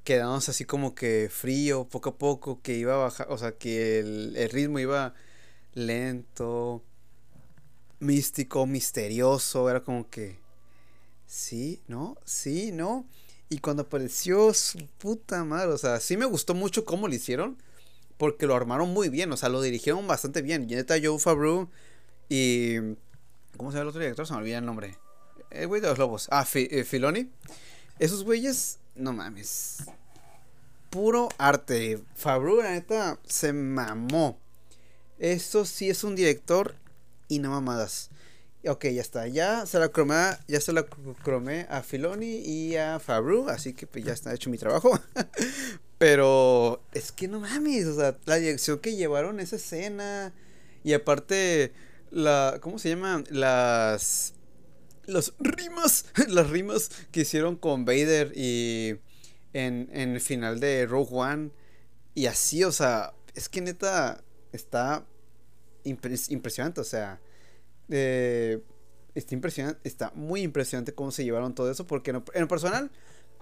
[0.05, 3.99] quedamos así como que frío, poco a poco, que iba a bajar, o sea, que
[3.99, 5.15] el, ritmo iba
[5.73, 6.83] lento,
[7.99, 10.37] místico, misterioso, era como que,
[11.25, 12.17] sí, ¿no?
[12.23, 13.05] Sí, ¿no?
[13.49, 17.57] Y cuando apareció su puta madre, o sea, sí me gustó mucho cómo lo hicieron,
[18.17, 20.69] porque lo armaron muy bien, o sea, lo dirigieron bastante bien.
[20.69, 21.69] Y neta, Joe Favreau
[22.29, 22.77] y...
[23.57, 24.27] ¿Cómo se llama el otro director?
[24.27, 24.97] Se me olvida el nombre.
[25.49, 26.27] El güey de los lobos.
[26.29, 27.29] Ah, eh, Filoni.
[27.99, 29.83] Esos güeyes, no mames.
[30.89, 31.99] Puro arte.
[32.15, 34.39] Favreau, la neta, se mamó.
[35.19, 36.75] Esto sí es un director
[37.27, 38.09] y no mamadas.
[38.67, 39.27] Ok, ya está.
[39.27, 40.15] Ya se la cromé,
[40.47, 40.85] ya se la
[41.23, 44.99] cromé a Filoni y a Fabru, así que pues ya está hecho mi trabajo.
[45.97, 50.33] Pero es que no mames, o sea, la dirección que llevaron esa escena
[50.83, 51.73] y aparte
[52.11, 53.23] la ¿cómo se llama?
[53.29, 54.34] Las
[55.07, 58.97] los rimas, las rimas que hicieron con Vader y
[59.53, 61.51] en, en el final de Rogue One.
[62.13, 65.05] Y así, o sea, es que neta está
[65.83, 67.19] impresionante, o sea,
[67.89, 68.59] eh,
[69.13, 72.91] está impresionante, está muy impresionante cómo se llevaron todo eso, porque en lo, personal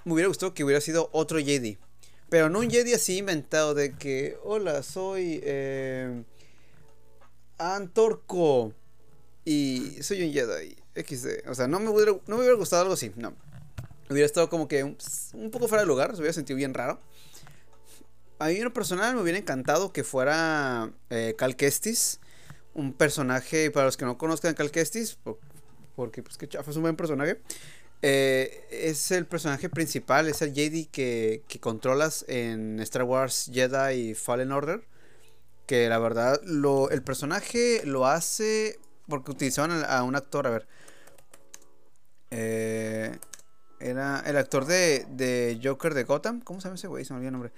[0.03, 1.77] me hubiera gustado que hubiera sido otro Jedi,
[2.29, 6.23] pero no un Jedi así inventado de que, hola, soy eh,
[7.57, 8.73] Antorco
[9.45, 12.93] y soy un Jedi, XD, o sea, no me hubiera, no me hubiera gustado algo
[12.93, 13.33] así, no.
[14.09, 14.97] Hubiera estado como que un,
[15.51, 16.99] poco fuera de lugar, se hubiera sentido bien raro.
[18.39, 22.19] A mí en lo personal me hubiera encantado que fuera eh, Cal Kestis.
[22.73, 25.17] Un personaje, para los que no conozcan Cal Kestis,
[25.95, 27.39] porque pues que chafa es un buen personaje.
[28.01, 34.13] Eh, es el personaje principal, es el Jedi que, que, controlas en Star Wars Jedi
[34.13, 34.83] Fallen Order.
[35.65, 36.41] Que la verdad,
[36.91, 38.77] el personaje lo hace
[39.07, 40.67] porque utilizaban a un actor, a ver.
[42.35, 43.15] Eh,
[43.79, 46.41] era el actor de, de Joker de Gotham.
[46.41, 47.05] ¿Cómo se llama ese güey?
[47.05, 47.51] Se me olvidó el nombre.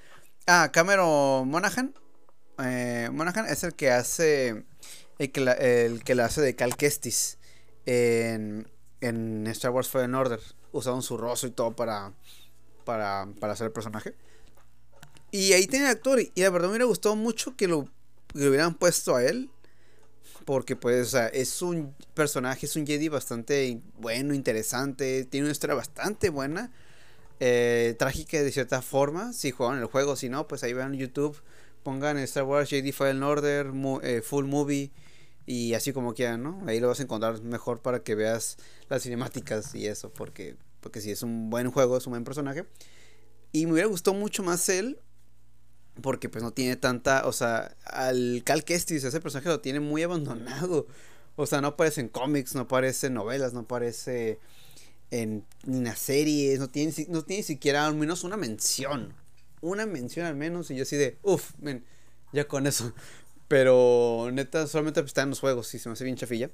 [0.48, 1.96] Ah, Cameron Monaghan.
[2.60, 4.66] Eh, Monaghan es el que hace.
[5.18, 7.38] El que, la, el que hace de Cal Kestis
[7.86, 8.70] en,
[9.00, 10.42] en Star Wars Fallen Order.
[10.74, 12.12] Usaron su rostro y todo para,
[12.84, 14.14] para, para hacer el personaje.
[15.32, 16.20] Y ahí tiene el actor.
[16.20, 17.88] Y la verdad me hubiera gustado mucho que lo,
[18.34, 19.50] que hubieran puesto a él.
[20.46, 25.26] Porque pues, o sea, es un personaje, es un Jedi bastante bueno, interesante.
[25.26, 26.72] Tiene una historia bastante buena
[27.40, 29.34] eh, trágica de cierta forma.
[29.34, 31.42] Si juegan el juego, si no, pues ahí vean YouTube.
[31.84, 33.72] Pongan Star Wars JD Fallen Order,
[34.04, 34.92] eh, Full Movie
[35.46, 36.64] y así como quieran, ¿no?
[36.66, 38.58] Ahí lo vas a encontrar mejor para que veas
[38.90, 42.66] las cinemáticas y eso, porque, porque si es un buen juego, es un buen personaje.
[43.52, 45.00] Y me hubiera gustado mucho más él,
[46.02, 50.04] porque pues no tiene tanta, o sea, al Cal Kestis, ese personaje lo tiene muy
[50.04, 50.88] abandonado.
[51.36, 54.40] O sea, no aparece en cómics, no aparece en novelas, no aparece
[55.12, 59.14] en, ni en las series, no tiene, no tiene siquiera al menos una mención.
[59.62, 61.52] Una mención al menos y yo así de, uff,
[62.32, 62.94] ya con eso.
[63.48, 66.50] Pero neta, solamente está en los juegos y se me hace bien chafilla.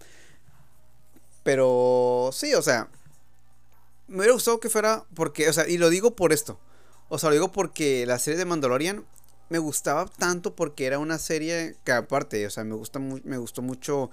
[1.43, 2.89] Pero sí, o sea,
[4.07, 6.59] me hubiera gustado que fuera porque, o sea, y lo digo por esto.
[7.09, 9.05] O sea, lo digo porque la serie de Mandalorian
[9.51, 13.61] me gustaba tanto porque era una serie que aparte, o sea, me gusta me gustó
[13.61, 14.09] mucho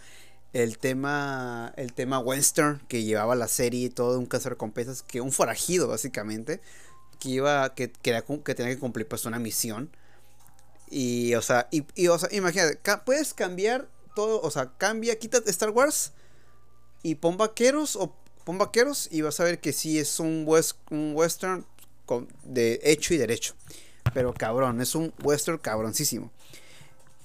[0.52, 5.20] el tema el tema western que llevaba la serie y todo un caso recompensas que
[5.20, 6.60] un forajido básicamente
[7.20, 9.90] que iba que, que, que tenía que cumplir pues una misión.
[10.90, 15.38] Y o sea y, y o sea imagínate puedes cambiar todo o sea cambia quita
[15.46, 16.14] Star Wars
[17.04, 18.12] y pon vaqueros o
[18.44, 21.64] pon vaqueros y vas a ver que sí es un, west, un western
[22.42, 23.54] de hecho y derecho
[24.14, 26.30] pero cabrón es un western cabroncísimo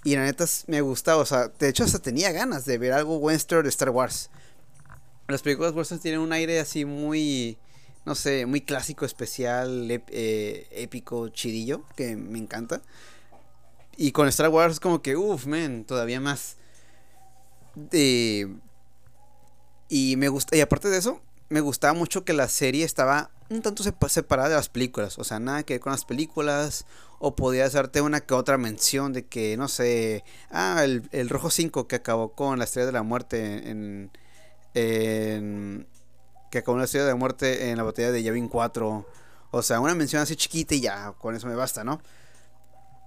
[0.03, 3.17] y la neta me gustaba, o sea, de hecho hasta tenía ganas de ver algo
[3.17, 4.29] western de Star Wars.
[5.27, 7.57] Las películas western tienen un aire así muy,
[8.05, 12.81] no sé, muy clásico, especial, eh, épico, chidillo, que me encanta.
[13.95, 16.57] Y con Star Wars es como que, uff, man, todavía más.
[19.89, 23.61] y me gusta, y aparte de eso, me gustaba mucho que la serie estaba un
[23.61, 25.17] tanto separada de las películas.
[25.19, 26.85] O sea, nada que ver con las películas.
[27.19, 31.49] O podía hacerte una que otra mención de que, no sé, ah, el, el Rojo
[31.49, 34.11] 5 que acabó con la Estrella de la Muerte en,
[34.73, 35.87] en,
[36.51, 39.07] que acabó la Estrella de la Muerte en la batalla de Yavin 4.
[39.51, 42.01] O sea, una mención así chiquita y ya, con eso me basta, ¿no?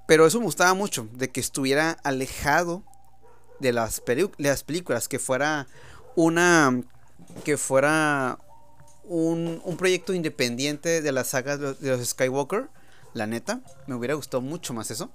[0.07, 2.84] Pero eso me gustaba mucho, de que estuviera alejado
[3.59, 5.66] de las, de las películas, que fuera
[6.14, 6.80] una.
[7.44, 8.38] que fuera
[9.07, 12.69] un, un proyecto independiente de las sagas de los Skywalker.
[13.15, 15.11] La neta, me hubiera gustado mucho más eso.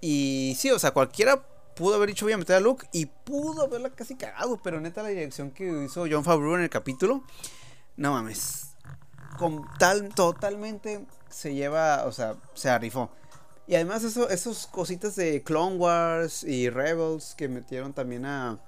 [0.00, 1.44] Y sí, o sea, cualquiera
[1.74, 5.02] pudo haber dicho voy a meter a Luke y pudo haberla casi cagado, pero neta
[5.02, 7.22] la dirección que hizo John Favreau en el capítulo,
[7.96, 8.74] no mames,
[9.38, 13.10] con tal, totalmente se lleva, o sea, se arifó.
[13.66, 18.58] Y además eso, esos cositas de Clone Wars y Rebels que metieron también a,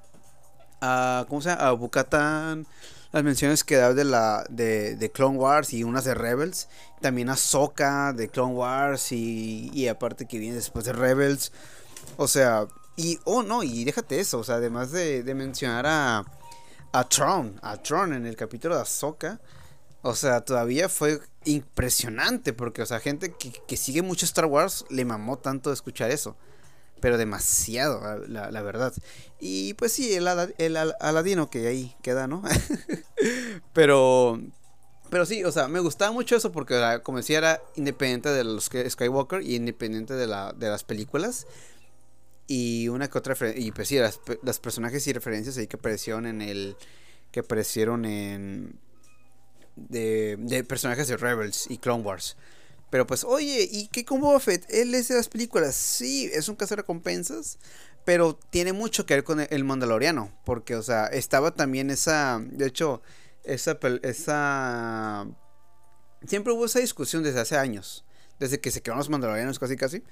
[0.80, 1.68] a ¿cómo se llama?
[1.68, 2.66] A Bukatan,
[3.12, 6.68] las menciones que da de la de, de, Clone Wars y unas de Rebels,
[7.00, 11.52] también a Soka de Clone Wars y, y aparte que viene después de Rebels.
[12.16, 16.24] O sea, y, oh no, y déjate eso, o sea, además de, de mencionar a,
[16.92, 19.40] a Tron, a Tron en el capítulo de Ahsoka,
[20.02, 25.04] o sea, todavía fue impresionante, porque, o sea, gente que, sigue mucho Star Wars le
[25.04, 26.36] mamó tanto escuchar eso.
[27.02, 28.94] Pero demasiado, la, verdad.
[29.40, 30.26] Y pues sí, el,
[30.56, 32.42] el, Aladino que ahí queda, ¿no?
[33.74, 34.40] pero,
[35.10, 38.70] pero sí, o sea, me gustaba mucho eso porque, como decía, era independiente de los
[38.88, 41.46] Skywalker y independiente de, la, de las películas.
[42.46, 43.36] Y una que otra.
[43.56, 46.76] Y pues sí, las, las personajes y referencias ahí que aparecieron en el.
[47.32, 48.78] Que aparecieron en
[49.76, 52.36] de, de personajes de Rebels y Clone Wars.
[52.92, 54.66] Pero pues, oye, ¿y qué con Boba Fett?
[54.68, 55.74] Él es de las películas.
[55.74, 57.58] Sí, es un caso de recompensas.
[58.04, 60.30] Pero tiene mucho que ver con el Mandaloriano.
[60.44, 62.38] Porque, o sea, estaba también esa.
[62.44, 63.00] De hecho,
[63.44, 63.78] esa.
[64.02, 65.26] esa
[66.26, 68.04] siempre hubo esa discusión desde hace años.
[68.38, 70.02] Desde que se quedaron los Mandalorianos casi casi.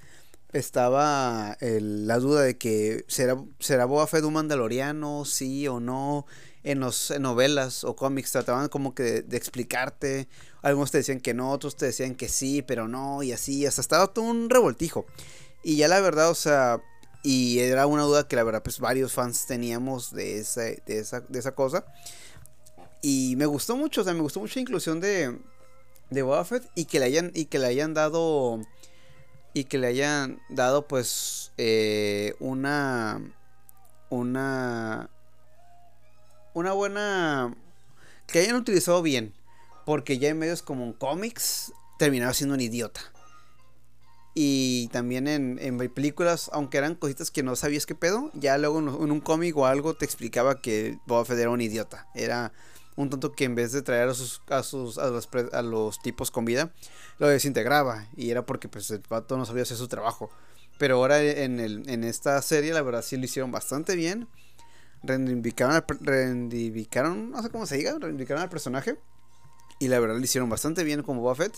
[0.54, 6.24] Estaba la duda de que será, será Boba Fett un Mandaloriano, sí o no
[6.62, 10.28] en las novelas o cómics trataban como que de, explicarte.
[10.62, 13.80] Algunos te decían que no, otros te decían que sí, pero no, y así, hasta
[13.80, 15.06] estaba todo un revoltijo.
[15.62, 16.82] Y ya la verdad, o sea,
[17.22, 21.20] y era una duda que la verdad, pues varios fans teníamos de esa, de esa,
[21.20, 21.84] de esa cosa.
[23.02, 25.38] Y me gustó mucho, o sea, me gustó mucho la inclusión de,
[26.10, 28.60] de Boba y que le hayan, y que le hayan dado,
[29.54, 33.22] y que le hayan dado, pues, eh, una,
[34.10, 35.10] una,
[36.54, 37.54] una buena...
[38.26, 39.32] que hayan utilizado bien.
[39.86, 43.00] Porque ya en medios como cómics terminaba siendo un idiota.
[44.34, 48.78] Y también en, en, películas, aunque eran cositas que no sabías qué pedo, ya luego
[48.78, 52.06] en, un cómic o algo te explicaba que Boba Fett era un idiota.
[52.14, 52.52] Era
[52.94, 56.00] un tonto que en vez de traer a sus, a sus a los, a los
[56.00, 56.72] tipos con vida,
[57.18, 58.06] lo desintegraba.
[58.16, 60.30] Y era porque pues el pato no sabía hacer su trabajo.
[60.78, 64.28] Pero ahora en, el, en esta serie, la verdad sí lo hicieron bastante bien
[65.02, 68.96] reivindicaron, al, no sé cómo se diga, reivindicaron al personaje.
[69.78, 71.56] Y la verdad lo hicieron bastante bien como Boba Fett.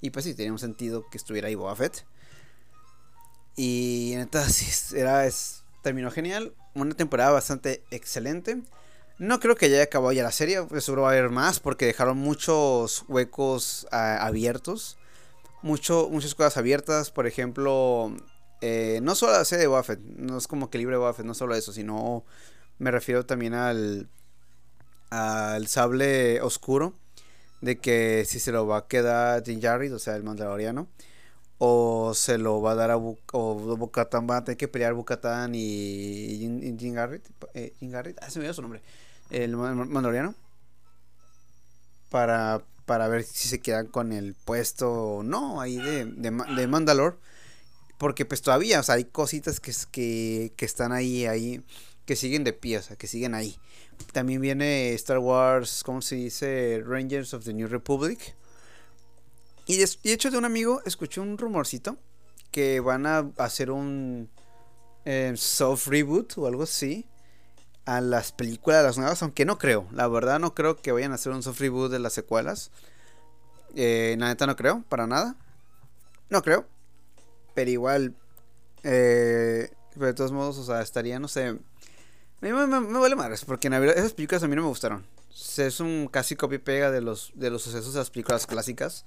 [0.00, 2.04] Y pues sí, tenía un sentido que estuviera ahí Boba Fett.
[3.56, 6.54] Y entonces era, es, terminó genial.
[6.74, 8.62] Una temporada bastante excelente.
[9.18, 11.86] No creo que haya acabado ya la serie, pues seguro va a haber más porque
[11.86, 14.98] dejaron muchos huecos abiertos.
[15.62, 18.14] Mucho, muchas cosas abiertas, por ejemplo,
[18.60, 21.54] eh, no solo la serie de Buffett, no es como que libre Buffett, no solo
[21.54, 22.24] eso, sino
[22.78, 24.08] me refiero también al,
[25.10, 26.94] al sable oscuro.
[27.60, 30.88] De que si se lo va a quedar Din o sea, el mandaloriano.
[31.58, 33.78] O se lo va a dar a Bu o.
[33.78, 36.38] Va a tener que pelear Bukatan y
[36.78, 37.26] Jin, Garrett.
[37.54, 37.72] Eh,
[38.20, 38.82] ah, se me dio su nombre.
[39.30, 40.34] El mandaloriano.
[42.10, 46.66] Para, para ver si se quedan con el puesto o no ahí de, de, de
[46.66, 47.18] Mandalor.
[47.98, 51.64] Porque pues todavía, o sea, hay cositas que, que, que están ahí, ahí
[52.06, 53.58] que siguen de pie, o sea, que siguen ahí.
[54.12, 56.82] También viene Star Wars, ¿cómo se dice?
[56.86, 58.34] Rangers of the New Republic.
[59.66, 61.98] Y de, hecho de un amigo escuché un rumorcito
[62.52, 64.30] que van a hacer un
[65.04, 67.06] eh, soft reboot o algo así
[67.84, 71.16] a las películas las nuevas, aunque no creo, la verdad no creo que vayan a
[71.16, 72.70] hacer un soft reboot de las secuelas.
[73.74, 75.36] Eh, la neta no creo, para nada.
[76.30, 76.66] No creo.
[77.54, 78.14] Pero igual,
[78.82, 81.58] eh, de todos modos, o sea, estaría, no sé,
[82.40, 85.06] me, me, me vale madres, porque en esas películas a mí no me gustaron.
[85.58, 89.04] Es un casi copy pega de los, de los sucesos de las películas clásicas.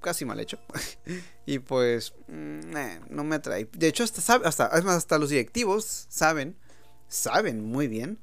[0.00, 0.58] Casi mal hecho.
[1.46, 3.68] y pues, mm, no me atrae.
[3.72, 6.56] De hecho, hasta, hasta, hasta los directivos saben,
[7.08, 8.18] saben muy bien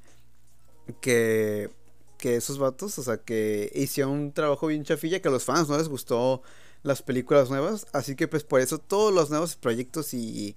[1.00, 1.70] que,
[2.18, 5.68] que esos vatos, o sea, que hicieron un trabajo bien chafilla, que a los fans
[5.68, 6.42] no les gustó
[6.82, 7.86] las películas nuevas.
[7.92, 10.56] Así que pues por eso todos los nuevos proyectos y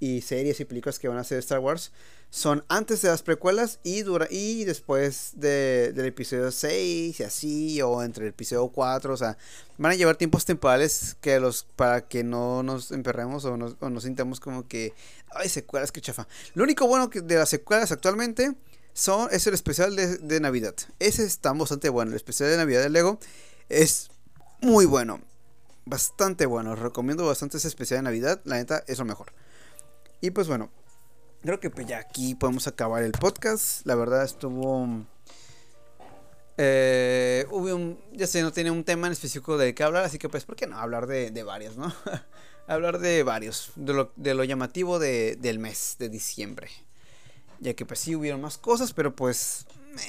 [0.00, 1.92] y series y películas que van a hacer Star Wars
[2.30, 7.82] son antes de las precuelas y dura y después de, del episodio 6 y así
[7.82, 9.38] o entre el episodio 4, o sea,
[9.78, 13.88] van a llevar tiempos temporales que los para que no nos emperremos o nos, o
[13.88, 14.92] nos sintamos como que
[15.30, 16.28] ay, secuelas que chafa.
[16.54, 18.54] Lo único bueno que de las secuelas actualmente
[18.92, 20.74] son es el especial de, de Navidad.
[20.98, 23.18] Ese está bastante bueno, el especial de Navidad de Lego
[23.70, 24.10] es
[24.60, 25.20] muy bueno.
[25.86, 29.32] Bastante bueno, recomiendo bastante ese especial de Navidad, la neta es lo mejor.
[30.20, 30.70] Y pues bueno,
[31.42, 33.86] creo que pues ya aquí podemos acabar el podcast.
[33.86, 35.06] La verdad estuvo...
[36.60, 40.18] Eh, hubo un, ya sé, no tiene un tema en específico de qué hablar, así
[40.18, 40.76] que pues, ¿por qué no?
[40.76, 41.94] Hablar de, de varios, ¿no?
[42.66, 46.68] hablar de varios, de lo, de lo llamativo de, del mes de diciembre.
[47.60, 49.66] Ya que pues sí hubieron más cosas, pero pues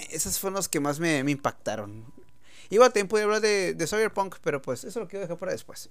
[0.10, 2.06] esas fueron las que más me, impactaron.
[2.70, 5.90] Igual también podía hablar de, de Cyberpunk, pero pues eso lo quiero dejar para después.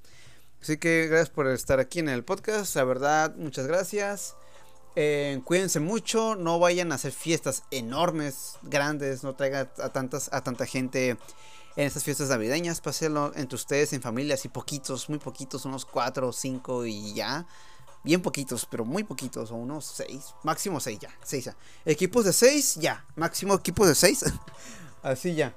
[0.61, 2.75] Así que gracias por estar aquí en el podcast.
[2.77, 4.37] La verdad, muchas gracias.
[5.01, 6.35] Eh, cuídense mucho.
[6.35, 9.23] No vayan a hacer fiestas enormes, grandes.
[9.23, 12.81] No traigan a, tantas, a tanta gente en estas fiestas navideñas.
[12.81, 17.47] Pásenlo entre ustedes en familia, así poquitos, muy poquitos, unos cuatro o cinco y ya.
[18.03, 21.57] Bien poquitos, pero muy poquitos, o unos seis, máximo seis ya, seis ya.
[21.85, 24.25] Equipos de seis, ya, máximo equipos de seis,
[25.03, 25.55] así ya.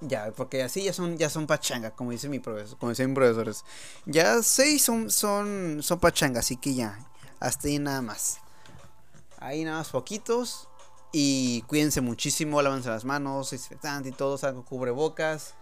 [0.00, 3.16] Ya, porque así ya son, ya son pachanga, como dice mi profesor, como dicen mis
[3.16, 3.64] profesores.
[4.06, 7.06] Ya seis son, son, son pachanga, así que ya,
[7.40, 8.40] hasta ahí nada más.
[9.38, 10.68] Ahí nada más poquitos.
[11.12, 15.54] Y cuídense muchísimo, lávense las manos, desinfectante y todo, salgan cubrebocas.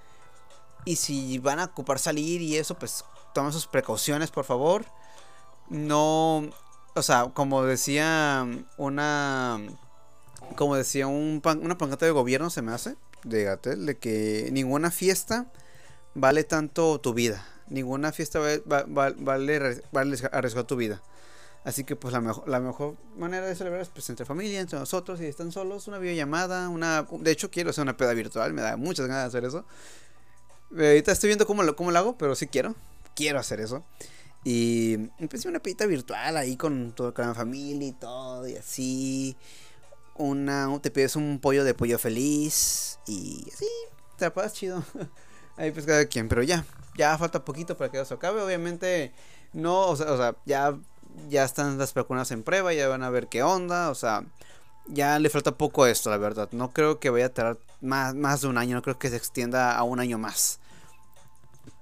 [0.85, 3.05] Y si van a ocupar salir y eso, pues
[3.35, 4.85] tomen sus precauciones, por favor.
[5.69, 6.51] No,
[6.95, 8.47] o sea, como decía
[8.77, 9.61] una,
[10.57, 15.51] como decía un una pancata de gobierno, se me hace de de que ninguna fiesta
[16.15, 17.47] vale tanto tu vida.
[17.69, 19.83] Ninguna fiesta vale, vale,
[20.33, 21.03] arriesgar tu vida.
[21.65, 24.79] Así que pues la mejor, la mejor manera de celebrar es pues entre familia, entre
[24.79, 27.07] nosotros, si están solos, una videollamada, una...
[27.21, 29.65] De hecho quiero hacer una peda virtual, me da muchas ganas de hacer eso.
[30.71, 32.75] Ahorita estoy viendo cómo lo, cómo lo hago, pero sí quiero.
[33.17, 33.83] Quiero hacer eso.
[34.45, 39.37] Y empecé una pedita virtual ahí con, todo, con la familia y todo, y así
[40.17, 43.67] una te pides un pollo de pollo feliz y así
[44.19, 44.85] te la chido.
[45.57, 46.65] Ahí pues cada quien, pero ya,
[46.97, 48.43] ya falta poquito para que eso acabe.
[48.43, 49.13] Obviamente
[49.53, 50.77] no, o sea, o sea, ya
[51.29, 54.25] ya están las vacunas en prueba, ya van a ver qué onda, o sea,
[54.87, 56.49] ya le falta poco a esto, la verdad.
[56.53, 59.17] No creo que vaya a tardar más, más de un año, no creo que se
[59.17, 60.61] extienda a un año más.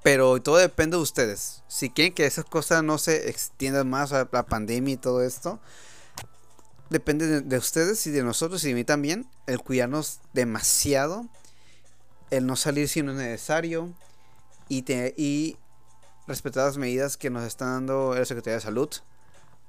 [0.02, 1.62] Pero todo depende de ustedes.
[1.68, 5.60] Si quieren que esas cosas no se extiendan más a la pandemia y todo esto,
[6.90, 11.26] depende de, ustedes y de nosotros y de mí también el cuidarnos demasiado,
[12.30, 13.92] el no salir si no es necesario
[14.68, 15.56] y, te, y
[16.26, 18.90] respetar las medidas que nos está dando la Secretaría de Salud.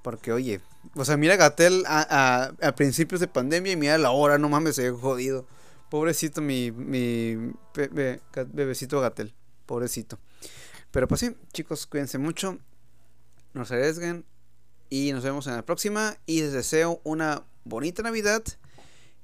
[0.03, 0.61] Porque, oye,
[0.95, 4.75] o sea, mira Gatel a, a, principios de pandemia y mira la hora, no mames,
[4.75, 5.47] se jodido.
[5.89, 9.33] Pobrecito mi, mi bebecito Gatel,
[9.65, 10.19] pobrecito.
[10.91, 12.59] Pero pues sí, chicos, cuídense mucho,
[13.53, 14.25] no se arriesguen
[14.89, 16.17] y nos vemos en la próxima.
[16.27, 18.43] Y les deseo una bonita Navidad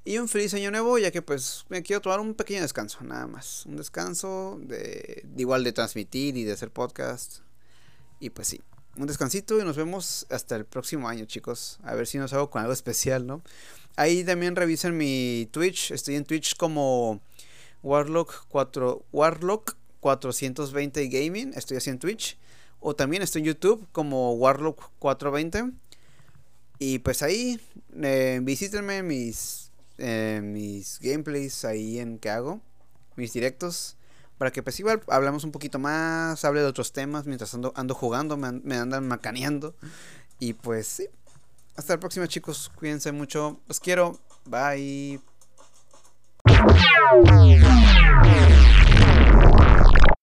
[0.06, 3.28] y un feliz año nuevo, ya que pues me quiero tomar un pequeño descanso, nada
[3.28, 3.68] más.
[3.68, 7.42] Un descanso de, igual de transmitir y de hacer podcast.
[8.20, 8.62] Y pues sí,
[8.98, 11.80] un descansito y nos vemos hasta el próximo año, chicos.
[11.84, 13.42] A ver si nos hago con algo especial, ¿no?
[13.96, 15.92] Ahí también revisen mi Twitch.
[15.92, 17.20] Estoy en Twitch como
[17.84, 21.54] Warlock 4 Warlock 420 Gaming.
[21.56, 22.38] Estoy así en Twitch.
[22.80, 25.74] O también estoy en YouTube como Warlock420.
[26.80, 27.60] Y pues ahí
[28.02, 32.62] eh, visítenme mis, eh, mis gameplays ahí en que hago.
[33.18, 33.98] Mis directos.
[34.40, 36.44] Para que pues igual hablamos un poquito más.
[36.44, 38.38] Hable de otros temas mientras ando, ando jugando.
[38.38, 39.76] Me, me andan macaneando.
[40.40, 41.08] Y pues sí.
[41.76, 42.72] Hasta la próxima chicos.
[42.74, 43.60] Cuídense mucho.
[43.68, 44.18] Los quiero.
[44.46, 45.22] Bye.